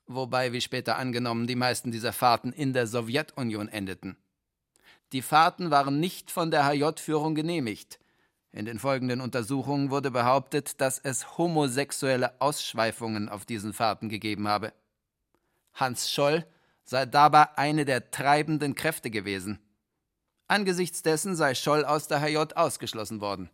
[0.07, 4.17] wobei, wie später angenommen, die meisten dieser Fahrten in der Sowjetunion endeten.
[5.13, 7.97] Die Fahrten waren nicht von der HJ-Führung genehmigt.
[8.55, 14.71] In den folgenden Untersuchungen wurde behauptet, dass es homosexuelle Ausschweifungen auf diesen Fahrten gegeben habe.
[15.73, 16.45] Hans Scholl
[16.85, 19.59] sei dabei eine der treibenden Kräfte gewesen.
[20.47, 23.49] Angesichts dessen sei Scholl aus der HJ ausgeschlossen worden.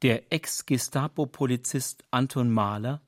[0.00, 3.02] Der Ex-Gestapo-Polizist Anton Mahler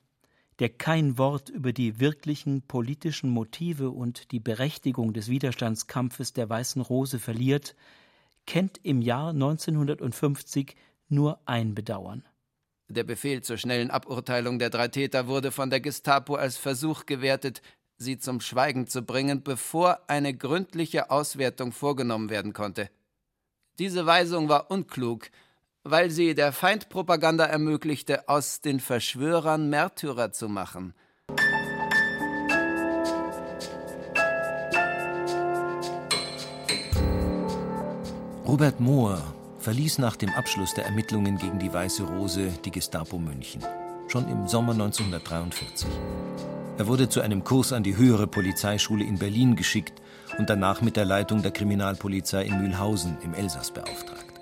[0.59, 6.81] der kein Wort über die wirklichen politischen Motive und die Berechtigung des Widerstandskampfes der Weißen
[6.81, 7.75] Rose verliert,
[8.45, 10.75] kennt im Jahr 1950
[11.09, 12.23] nur ein Bedauern.
[12.87, 17.61] Der Befehl zur schnellen Aburteilung der drei Täter wurde von der Gestapo als Versuch gewertet,
[17.97, 22.89] sie zum Schweigen zu bringen, bevor eine gründliche Auswertung vorgenommen werden konnte.
[23.79, 25.29] Diese Weisung war unklug,
[25.83, 30.93] weil sie der Feindpropaganda ermöglichte, aus den Verschwörern Märtyrer zu machen.
[38.47, 39.34] Robert Mohr
[39.65, 43.63] verließ nach dem Abschluss der Ermittlungen gegen die Weiße Rose die Gestapo München,
[44.07, 45.87] schon im Sommer 1943.
[46.77, 50.03] Er wurde zu einem Kurs an die höhere Polizeischule in Berlin geschickt
[50.37, 54.39] und danach mit der Leitung der Kriminalpolizei in Mühlhausen im Elsass beauftragt.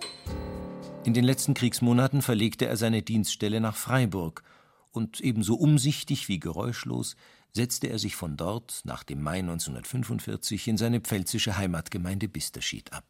[1.05, 4.43] In den letzten Kriegsmonaten verlegte er seine Dienststelle nach Freiburg
[4.91, 7.15] und ebenso umsichtig wie geräuschlos
[7.53, 13.05] setzte er sich von dort nach dem Mai 1945 in seine pfälzische Heimatgemeinde Bisterschied ab.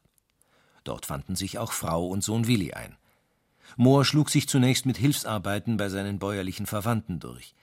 [0.84, 2.98] Dort fanden sich auch Frau und Sohn Willi ein.
[3.78, 7.56] Mohr schlug sich zunächst mit Hilfsarbeiten bei seinen bäuerlichen Verwandten durch.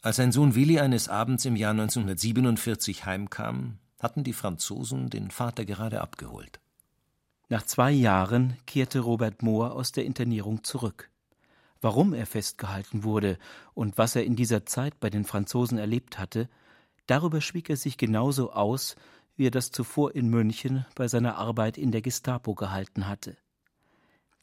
[0.00, 5.64] Als sein Sohn Willi eines Abends im Jahr 1947 heimkam, hatten die Franzosen den Vater
[5.64, 6.60] gerade abgeholt.
[7.48, 11.10] Nach zwei Jahren kehrte Robert Mohr aus der Internierung zurück.
[11.80, 13.38] Warum er festgehalten wurde
[13.74, 16.48] und was er in dieser Zeit bei den Franzosen erlebt hatte,
[17.06, 18.96] darüber schwieg er sich genauso aus,
[19.38, 23.36] wie er das zuvor in München bei seiner Arbeit in der Gestapo gehalten hatte.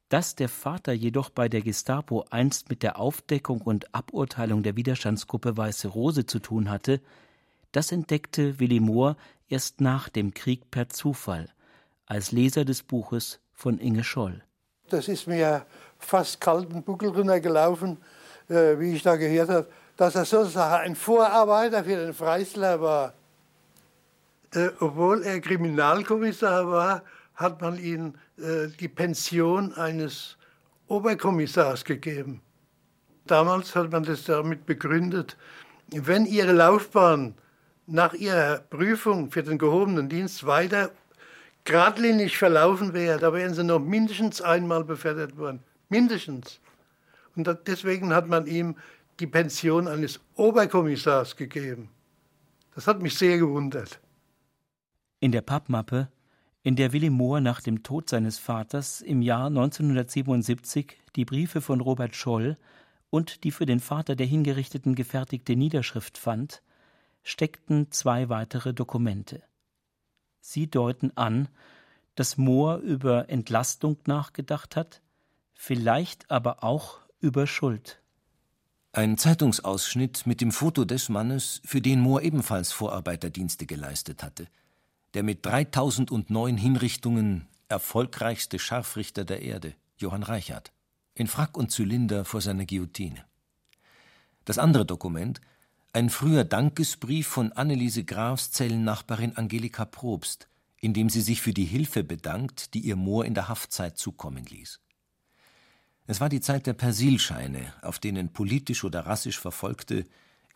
[0.09, 5.57] Dass der Vater jedoch bei der Gestapo einst mit der Aufdeckung und Aburteilung der Widerstandsgruppe
[5.57, 7.01] Weiße Rose zu tun hatte,
[7.73, 9.17] das entdeckte Willi Mohr
[9.49, 11.49] erst nach dem Krieg per Zufall,
[12.05, 14.43] als Leser des Buches von Inge Scholl.
[14.89, 15.65] Das ist mir
[15.99, 17.97] fast kalten Buckel runtergelaufen,
[18.47, 19.67] äh, wie ich da gehört habe,
[19.97, 23.13] dass er sozusagen ein Vorarbeiter für den Freisler war.
[24.55, 27.03] Äh, obwohl er Kriminalkommissar war,
[27.35, 30.37] hat man ihm äh, die Pension eines
[30.87, 32.41] Oberkommissars gegeben.
[33.27, 35.35] Damals hat man das damit begründet,
[35.91, 37.35] wenn Ihre Laufbahn
[37.85, 40.91] nach Ihrer Prüfung für den gehobenen Dienst weiter
[41.65, 45.59] geradlinig verlaufen wäre, da wären Sie noch mindestens einmal befördert worden.
[45.89, 46.59] Mindestens.
[47.35, 48.75] Und deswegen hat man ihm
[49.19, 51.89] die Pension eines Oberkommissars gegeben.
[52.73, 53.99] Das hat mich sehr gewundert.
[55.25, 56.07] In der Pappmappe,
[56.61, 61.81] in der Willy Mohr nach dem Tod seines Vaters im Jahr 1977 die Briefe von
[61.81, 62.59] Robert Scholl
[63.09, 66.61] und die für den Vater der Hingerichteten gefertigte Niederschrift fand,
[67.23, 69.41] steckten zwei weitere Dokumente.
[70.41, 71.47] Sie deuten an,
[72.13, 75.01] dass Mohr über Entlastung nachgedacht hat,
[75.55, 77.99] vielleicht aber auch über Schuld.
[78.91, 84.47] Ein Zeitungsausschnitt mit dem Foto des Mannes, für den Mohr ebenfalls Vorarbeiterdienste geleistet hatte,
[85.15, 90.73] der mit 3009 Hinrichtungen erfolgreichste Scharfrichter der Erde, Johann Reichert,
[91.15, 93.23] in Frack und Zylinder vor seiner Guillotine.
[94.43, 95.39] Das andere Dokument,
[95.93, 100.49] ein früher Dankesbrief von Anneliese Grafs Zellennachbarin Angelika Probst,
[100.81, 104.45] in dem sie sich für die Hilfe bedankt, die ihr Mohr in der Haftzeit zukommen
[104.45, 104.81] ließ.
[106.07, 110.05] Es war die Zeit der Persilscheine, auf denen politisch oder rassisch Verfolgte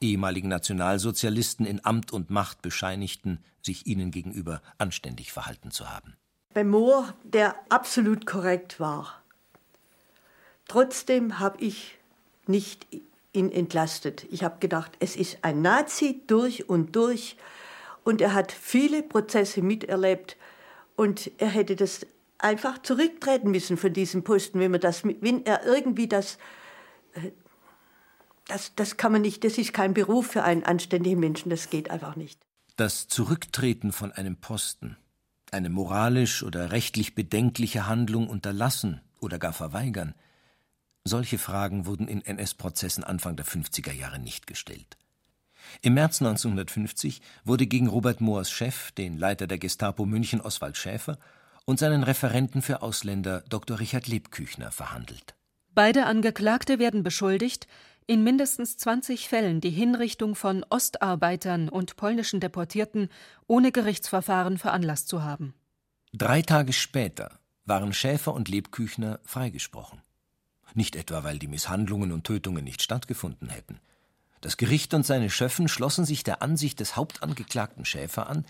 [0.02, 6.16] ehemaligen Nationalsozialisten in Amt und Macht bescheinigten, sich ihnen gegenüber anständig verhalten zu haben.
[6.54, 9.22] Bei Mohr, der absolut korrekt war.
[10.68, 11.98] Trotzdem habe ich
[12.48, 12.88] nicht
[13.34, 14.26] ihn entlastet.
[14.32, 17.38] Ich habe gedacht, es ist ein Nazi durch und durch
[18.04, 20.38] und er hat viele Prozesse miterlebt
[20.96, 22.06] und er hätte das
[22.40, 26.38] einfach zurücktreten müssen von diesem Posten, wenn man das, wenn er irgendwie das,
[28.50, 31.90] das, das kann man nicht, das ist kein Beruf für einen anständigen Menschen, das geht
[31.90, 32.40] einfach nicht.
[32.76, 34.98] Das Zurücktreten von einem Posten,
[35.52, 40.14] eine moralisch oder rechtlich bedenkliche Handlung unterlassen oder gar verweigern,
[41.04, 44.98] solche Fragen wurden in NS-Prozessen Anfang der 50er Jahre nicht gestellt.
[45.82, 51.18] Im März 1950 wurde gegen Robert Moors Chef, den Leiter der Gestapo München Oswald Schäfer,
[51.66, 53.80] und seinen Referenten für Ausländer Dr.
[53.80, 55.36] Richard Lebküchner verhandelt.
[55.76, 57.68] Beide Angeklagte werden beschuldigt,
[58.10, 63.08] in mindestens 20 Fällen die Hinrichtung von Ostarbeitern und polnischen Deportierten
[63.46, 65.54] ohne Gerichtsverfahren veranlasst zu haben.
[66.12, 70.02] Drei Tage später waren Schäfer und Lebküchner freigesprochen.
[70.74, 73.80] Nicht etwa, weil die Misshandlungen und Tötungen nicht stattgefunden hätten.
[74.42, 78.44] Das Gericht und seine Schöffen schlossen sich der Ansicht des Hauptangeklagten Schäfer an,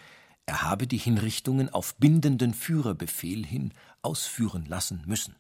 [0.46, 5.36] er habe die Hinrichtungen auf bindenden Führerbefehl hin ausführen lassen müssen.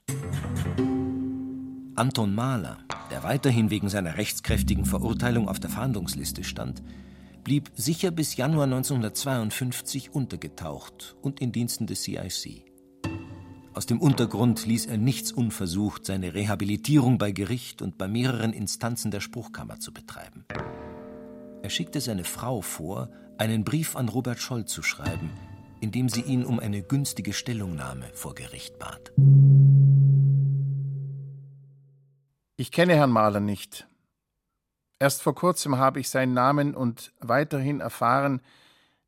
[1.99, 2.77] Anton Mahler,
[3.11, 6.81] der weiterhin wegen seiner rechtskräftigen Verurteilung auf der Fahndungsliste stand,
[7.43, 12.63] blieb sicher bis Januar 1952 untergetaucht und in Diensten des CIC.
[13.73, 19.11] Aus dem Untergrund ließ er nichts unversucht, seine Rehabilitierung bei Gericht und bei mehreren Instanzen
[19.11, 20.45] der Spruchkammer zu betreiben.
[21.61, 25.31] Er schickte seine Frau vor, einen Brief an Robert Scholl zu schreiben,
[25.81, 29.11] in dem sie ihn um eine günstige Stellungnahme vor Gericht bat.
[32.59, 33.87] Ich kenne Herrn Mahler nicht.
[34.99, 38.41] Erst vor kurzem habe ich seinen Namen und weiterhin erfahren,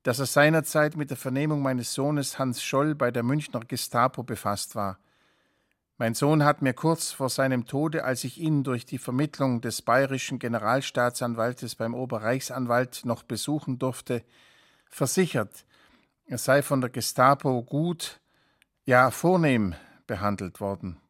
[0.03, 4.75] dass er seinerzeit mit der Vernehmung meines Sohnes Hans Scholl bei der Münchner Gestapo befasst
[4.75, 4.99] war.
[5.97, 9.81] Mein Sohn hat mir kurz vor seinem Tode, als ich ihn durch die Vermittlung des
[9.81, 14.23] bayerischen Generalstaatsanwaltes beim Oberreichsanwalt noch besuchen durfte,
[14.89, 15.65] versichert,
[16.23, 18.21] er sei von der Gestapo gut,
[18.85, 19.75] ja vornehm
[20.07, 21.00] behandelt worden.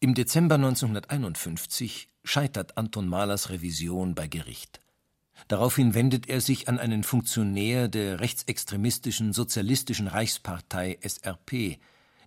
[0.00, 4.80] Im Dezember 1951 scheitert Anton Mahlers Revision bei Gericht.
[5.48, 11.78] Daraufhin wendet er sich an einen Funktionär der rechtsextremistischen Sozialistischen Reichspartei SRP,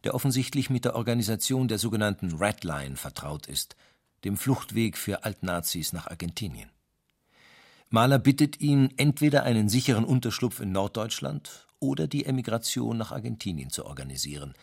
[0.03, 3.78] der offensichtlich mit der Organisation der sogenannten Red Line vertraut ist,
[4.26, 6.69] dem Fluchtweg für Altnazis nach Argentinien.
[7.89, 13.86] Mahler bittet ihn, entweder einen sicheren Unterschlupf in Norddeutschland oder die Emigration nach Argentinien zu
[13.86, 14.55] organisieren,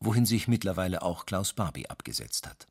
[0.00, 2.66] wohin sich mittlerweile auch Klaus Barbie abgesetzt hat.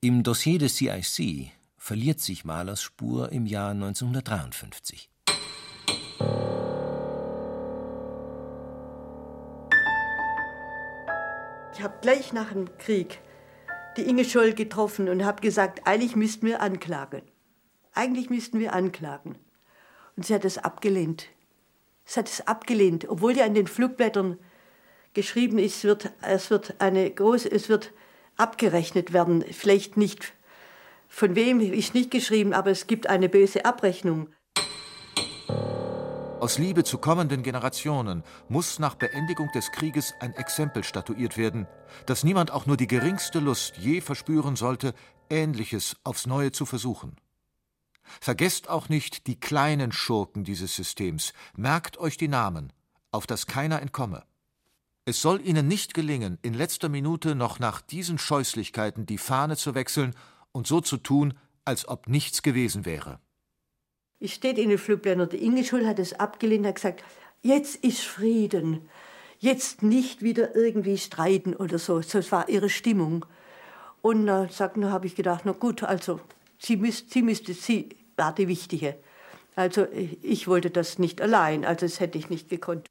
[0.00, 5.10] Im Dossier des CIC verliert sich Mahlers Spur im Jahr 1953.
[11.74, 13.20] Ich habe gleich nach dem Krieg
[13.96, 17.22] die Inge Scholl getroffen und habe gesagt, eigentlich müssten wir anklagen.
[17.92, 19.36] Eigentlich müssten wir anklagen.
[20.16, 21.28] Und sie hat es abgelehnt.
[22.04, 24.38] Sie hat es abgelehnt, obwohl die an den Flugblättern
[25.16, 27.92] geschrieben ist, wird, es wird eine große, es wird
[28.36, 29.44] abgerechnet werden.
[29.50, 30.34] Vielleicht nicht
[31.08, 34.28] von wem ist nicht geschrieben, aber es gibt eine böse Abrechnung.
[36.38, 41.66] Aus Liebe zu kommenden Generationen muss nach Beendigung des Krieges ein Exempel statuiert werden,
[42.04, 44.92] dass niemand auch nur die geringste Lust je verspüren sollte,
[45.30, 47.16] Ähnliches aufs Neue zu versuchen.
[48.20, 52.72] Vergesst auch nicht die kleinen Schurken dieses Systems, merkt euch die Namen,
[53.10, 54.22] auf dass keiner entkomme.
[55.08, 59.76] Es soll ihnen nicht gelingen, in letzter Minute noch nach diesen Scheußlichkeiten die Fahne zu
[59.76, 60.16] wechseln
[60.50, 61.34] und so zu tun,
[61.64, 63.20] als ob nichts gewesen wäre.
[64.18, 67.04] Ich steht in den Flugblättern, der Inge Schul hat es abgelehnt, hat gesagt,
[67.40, 68.88] jetzt ist Frieden,
[69.38, 72.02] jetzt nicht wieder irgendwie streiten oder so.
[72.02, 73.26] So war ihre Stimmung.
[74.02, 76.18] Und dann äh, habe ich gedacht, na gut, also
[76.58, 78.96] sie, müsst, sie müsste, sie war die Wichtige.
[79.54, 82.88] Also ich wollte das nicht allein, also das hätte ich nicht gekonnt.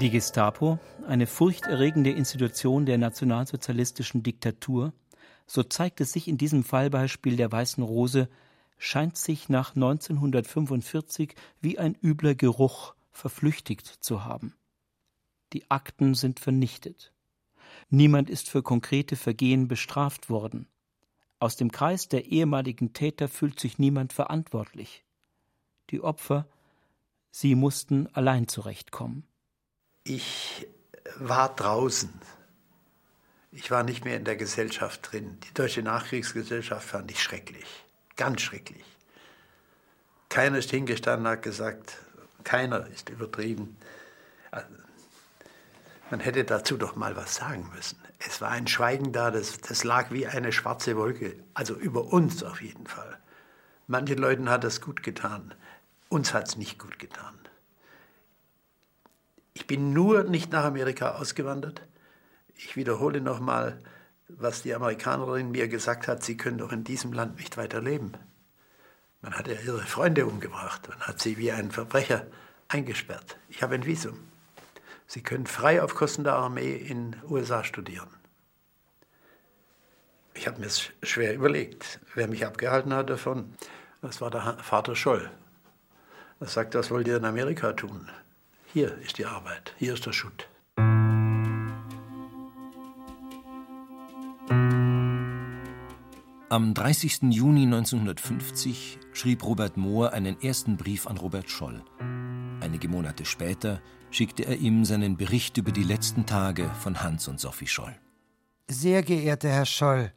[0.00, 0.78] Die Gestapo,
[1.08, 4.92] eine furchterregende Institution der nationalsozialistischen Diktatur,
[5.48, 8.28] so zeigt es sich in diesem Fallbeispiel der Weißen Rose,
[8.78, 14.54] scheint sich nach 1945 wie ein übler Geruch verflüchtigt zu haben.
[15.52, 17.12] Die Akten sind vernichtet.
[17.90, 20.68] Niemand ist für konkrete Vergehen bestraft worden.
[21.40, 25.02] Aus dem Kreis der ehemaligen Täter fühlt sich niemand verantwortlich.
[25.90, 26.46] Die Opfer,
[27.32, 29.24] sie mussten allein zurechtkommen.
[30.08, 30.66] Ich
[31.18, 32.10] war draußen.
[33.52, 35.36] Ich war nicht mehr in der Gesellschaft drin.
[35.44, 37.66] Die deutsche Nachkriegsgesellschaft fand ich schrecklich,
[38.16, 38.86] ganz schrecklich.
[40.30, 41.98] Keiner ist hingestanden und hat gesagt,
[42.42, 43.76] keiner ist übertrieben.
[46.10, 47.98] Man hätte dazu doch mal was sagen müssen.
[48.18, 52.42] Es war ein Schweigen da, das, das lag wie eine schwarze Wolke, also über uns
[52.42, 53.18] auf jeden Fall.
[53.88, 55.52] Manchen Leuten hat das gut getan,
[56.08, 57.38] uns hat es nicht gut getan.
[59.58, 61.82] Ich bin nur nicht nach Amerika ausgewandert.
[62.54, 63.76] Ich wiederhole nochmal,
[64.28, 68.12] was die Amerikanerin mir gesagt hat, sie können doch in diesem Land nicht weiter leben.
[69.20, 72.28] Man hat ja ihre Freunde umgebracht, man hat sie wie einen Verbrecher
[72.68, 73.36] eingesperrt.
[73.48, 74.28] Ich habe ein Visum.
[75.08, 78.10] Sie können frei auf Kosten der Armee in USA studieren.
[80.34, 80.70] Ich habe mir
[81.02, 83.54] schwer überlegt, wer mich abgehalten hat davon.
[84.02, 85.28] Das war der Vater Scholl.
[86.38, 88.08] Er sagt, was wollt ihr in Amerika tun?
[88.70, 90.46] Hier ist die Arbeit, hier ist der Schutt.
[96.50, 97.22] Am 30.
[97.30, 101.82] Juni 1950 schrieb Robert Mohr einen ersten Brief an Robert Scholl.
[102.60, 107.40] Einige Monate später schickte er ihm seinen Bericht über die letzten Tage von Hans und
[107.40, 107.96] Sophie Scholl.
[108.70, 110.12] Sehr geehrter Herr Scholl,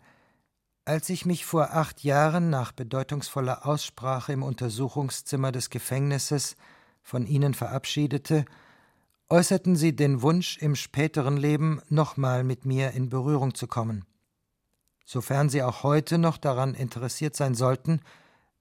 [0.83, 6.57] als ich mich vor acht Jahren nach bedeutungsvoller Aussprache im Untersuchungszimmer des Gefängnisses
[7.01, 8.45] von Ihnen verabschiedete,
[9.29, 14.05] äußerten Sie den Wunsch, im späteren Leben nochmal mit mir in Berührung zu kommen.
[15.05, 18.01] Sofern Sie auch heute noch daran interessiert sein sollten,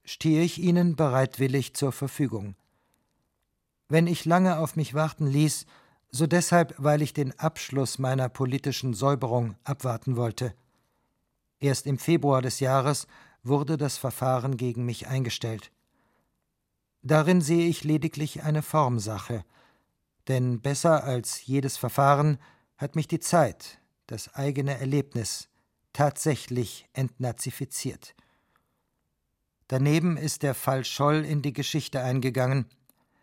[0.05, 2.55] stehe ich Ihnen bereitwillig zur Verfügung.
[3.89, 5.67] Wenn ich lange auf mich warten ließ,
[6.11, 10.55] so deshalb, weil ich den Abschluss meiner politischen Säuberung abwarten wollte.
[11.61, 13.07] Erst im Februar des Jahres
[13.43, 15.71] wurde das Verfahren gegen mich eingestellt.
[17.03, 19.45] Darin sehe ich lediglich eine Formsache,
[20.29, 22.39] denn besser als jedes Verfahren
[22.77, 25.49] hat mich die Zeit, das eigene Erlebnis,
[25.93, 28.15] tatsächlich entnazifiziert.
[29.69, 32.67] Daneben ist der Fall Scholl in die Geschichte eingegangen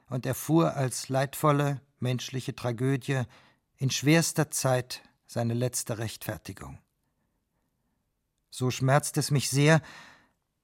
[0.09, 3.23] und erfuhr als leidvolle menschliche Tragödie
[3.77, 6.79] in schwerster Zeit seine letzte Rechtfertigung.
[8.49, 9.81] So schmerzt es mich sehr,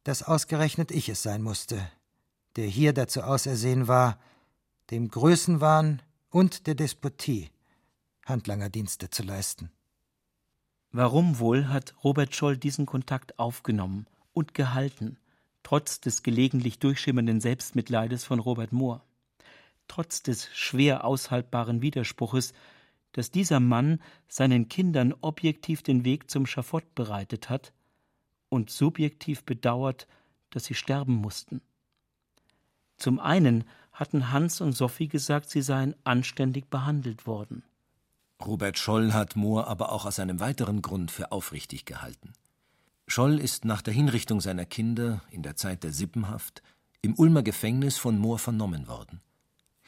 [0.04, 1.92] dass ausgerechnet ich es sein musste,
[2.56, 4.20] der hier dazu ausersehen war,
[4.92, 7.50] dem Größenwahn und der Despotie
[8.26, 9.72] Handlangerdienste zu leisten.
[10.92, 15.18] Warum wohl hat Robert Scholl diesen Kontakt aufgenommen und gehalten,
[15.64, 19.02] trotz des gelegentlich durchschimmernden Selbstmitleides von Robert Moore?
[19.88, 22.54] Trotz des schwer aushaltbaren Widerspruches,
[23.12, 27.74] dass dieser Mann seinen Kindern objektiv den Weg zum Schafott bereitet hat
[28.50, 30.08] und subjektiv bedauert,
[30.52, 31.62] dass sie sterben mussten.
[32.98, 37.64] Zum einen hatten Hans und Sophie gesagt, sie seien anständig behandelt worden.
[38.44, 42.34] Robert Scholl hat Mohr aber auch aus einem weiteren Grund für aufrichtig gehalten.
[43.08, 46.64] Scholl ist nach der Hinrichtung seiner Kinder in der Zeit der Sippenhaft
[47.02, 49.22] im Ulmer Gefängnis von Mohr vernommen worden.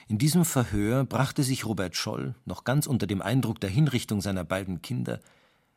[0.07, 4.43] In diesem Verhör brachte sich Robert Scholl, noch ganz unter dem Eindruck der Hinrichtung seiner
[4.43, 5.19] beiden Kinder,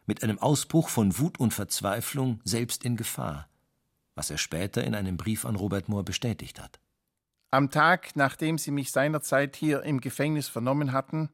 [0.05, 3.49] mit einem Ausbruch von Wut und Verzweiflung selbst in Gefahr,
[4.15, 6.81] was er später in einem Brief an Robert Mohr bestätigt hat.
[7.51, 11.31] Am Tag, nachdem sie mich seinerzeit hier im Gefängnis vernommen hatten,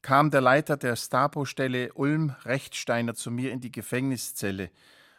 [0.00, 4.70] kam der Leiter der Stapo-Stelle Ulm Rechtsteiner zu mir in die Gefängniszelle,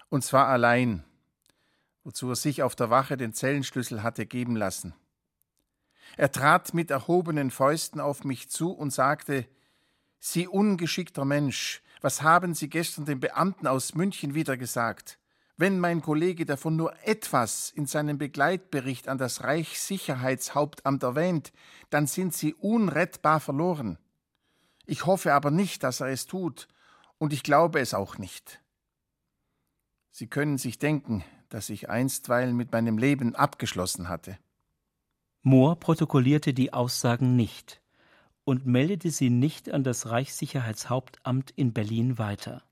[0.10, 1.04] und zwar allein,
[2.04, 4.96] wozu er sich auf der Wache den Zellenschlüssel hatte geben lassen.
[6.18, 9.48] Er trat mit erhobenen Fäusten auf mich zu und sagte
[10.20, 15.20] Sie ungeschickter Mensch, was haben Sie gestern dem Beamten aus München wieder gesagt?
[15.58, 21.54] Wenn mein Kollege davon nur etwas in seinem Begleitbericht an das Reichssicherheitshauptamt erwähnt,
[21.90, 23.98] dann sind Sie unrettbar verloren.
[24.86, 26.68] Ich hoffe aber nicht, dass er es tut,
[27.18, 28.62] und ich glaube es auch nicht.
[30.12, 34.38] Sie können sich denken, dass ich einstweilen mit meinem Leben abgeschlossen hatte.
[35.42, 37.82] Mohr protokollierte die Aussagen nicht
[38.44, 42.64] und meldete sie nicht an das Reichssicherheitshauptamt in Berlin weiter.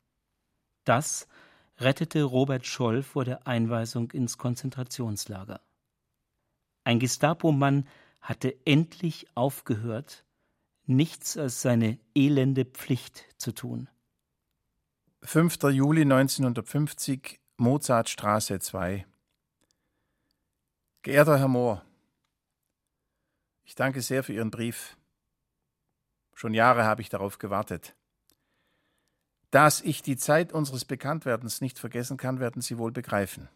[0.83, 1.27] Das
[1.77, 5.61] rettete Robert Scholl vor der Einweisung ins Konzentrationslager.
[6.83, 7.87] Ein Gestapo-Mann
[8.21, 10.25] hatte endlich aufgehört,
[10.85, 13.89] nichts als seine elende Pflicht zu tun.
[15.23, 15.63] 5.
[15.71, 19.05] Juli 1950, Mozartstraße 2.
[21.01, 21.83] Geehrter Herr Mohr,
[23.63, 24.97] ich danke sehr für Ihren Brief.
[26.33, 27.95] Schon Jahre habe ich darauf gewartet.
[29.53, 33.49] Dass ich die Zeit unseres Bekanntwerdens nicht vergessen kann, werden Sie wohl begreifen.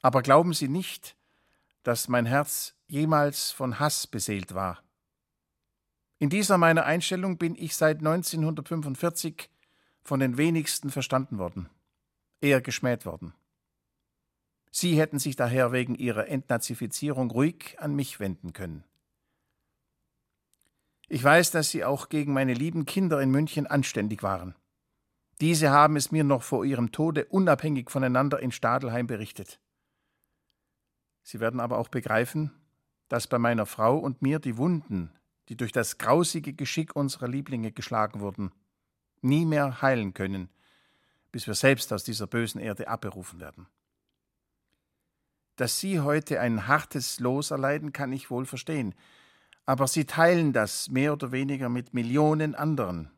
[0.00, 1.16] Aber glauben Sie nicht,
[1.82, 4.80] dass mein Herz jemals von Hass beseelt war.
[6.20, 9.50] In dieser meiner Einstellung bin ich seit 1945
[10.04, 11.68] von den wenigsten verstanden worden,
[12.40, 13.34] eher geschmäht worden.
[14.70, 18.84] Sie hätten sich daher wegen ihrer Entnazifizierung ruhig an mich wenden können.
[21.08, 24.54] Ich weiß, dass Sie auch gegen meine lieben Kinder in München anständig waren.
[25.40, 29.60] Diese haben es mir noch vor ihrem Tode unabhängig voneinander in Stadelheim berichtet.
[31.22, 32.52] Sie werden aber auch begreifen,
[33.08, 35.12] dass bei meiner Frau und mir die Wunden,
[35.48, 38.52] die durch das grausige Geschick unserer Lieblinge geschlagen wurden,
[39.20, 40.48] nie mehr heilen können,
[41.32, 43.66] bis wir selbst aus dieser bösen Erde abberufen werden.
[45.56, 48.94] Dass Sie heute ein hartes Los erleiden, kann ich wohl verstehen,
[49.64, 53.10] aber Sie teilen das mehr oder weniger mit Millionen anderen,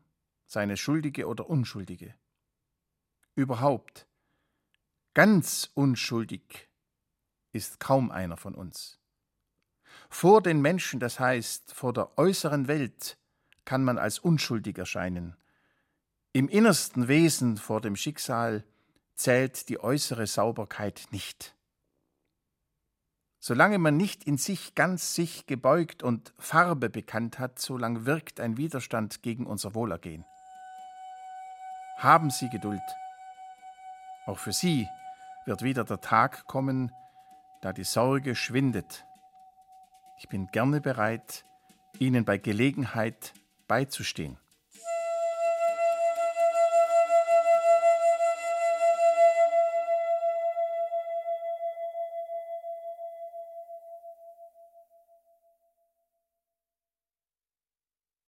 [0.49, 2.15] seine Schuldige oder Unschuldige.
[3.35, 4.07] Überhaupt,
[5.13, 6.67] ganz unschuldig
[7.51, 8.99] ist kaum einer von uns.
[10.09, 13.19] Vor den Menschen, das heißt vor der äußeren Welt,
[13.63, 15.37] kann man als unschuldig erscheinen,
[16.33, 18.63] im innersten Wesen vor dem Schicksal
[19.13, 21.55] zählt die äußere Sauberkeit nicht.
[23.39, 28.57] Solange man nicht in sich ganz sich gebeugt und Farbe bekannt hat, solange wirkt ein
[28.57, 30.25] Widerstand gegen unser Wohlergehen.
[31.99, 32.81] Haben Sie Geduld.
[34.25, 34.87] Auch für Sie
[35.45, 36.93] wird wieder der Tag kommen,
[37.59, 39.05] da die Sorge schwindet.
[40.17, 41.43] Ich bin gerne bereit,
[41.97, 43.33] Ihnen bei Gelegenheit
[43.67, 44.37] beizustehen.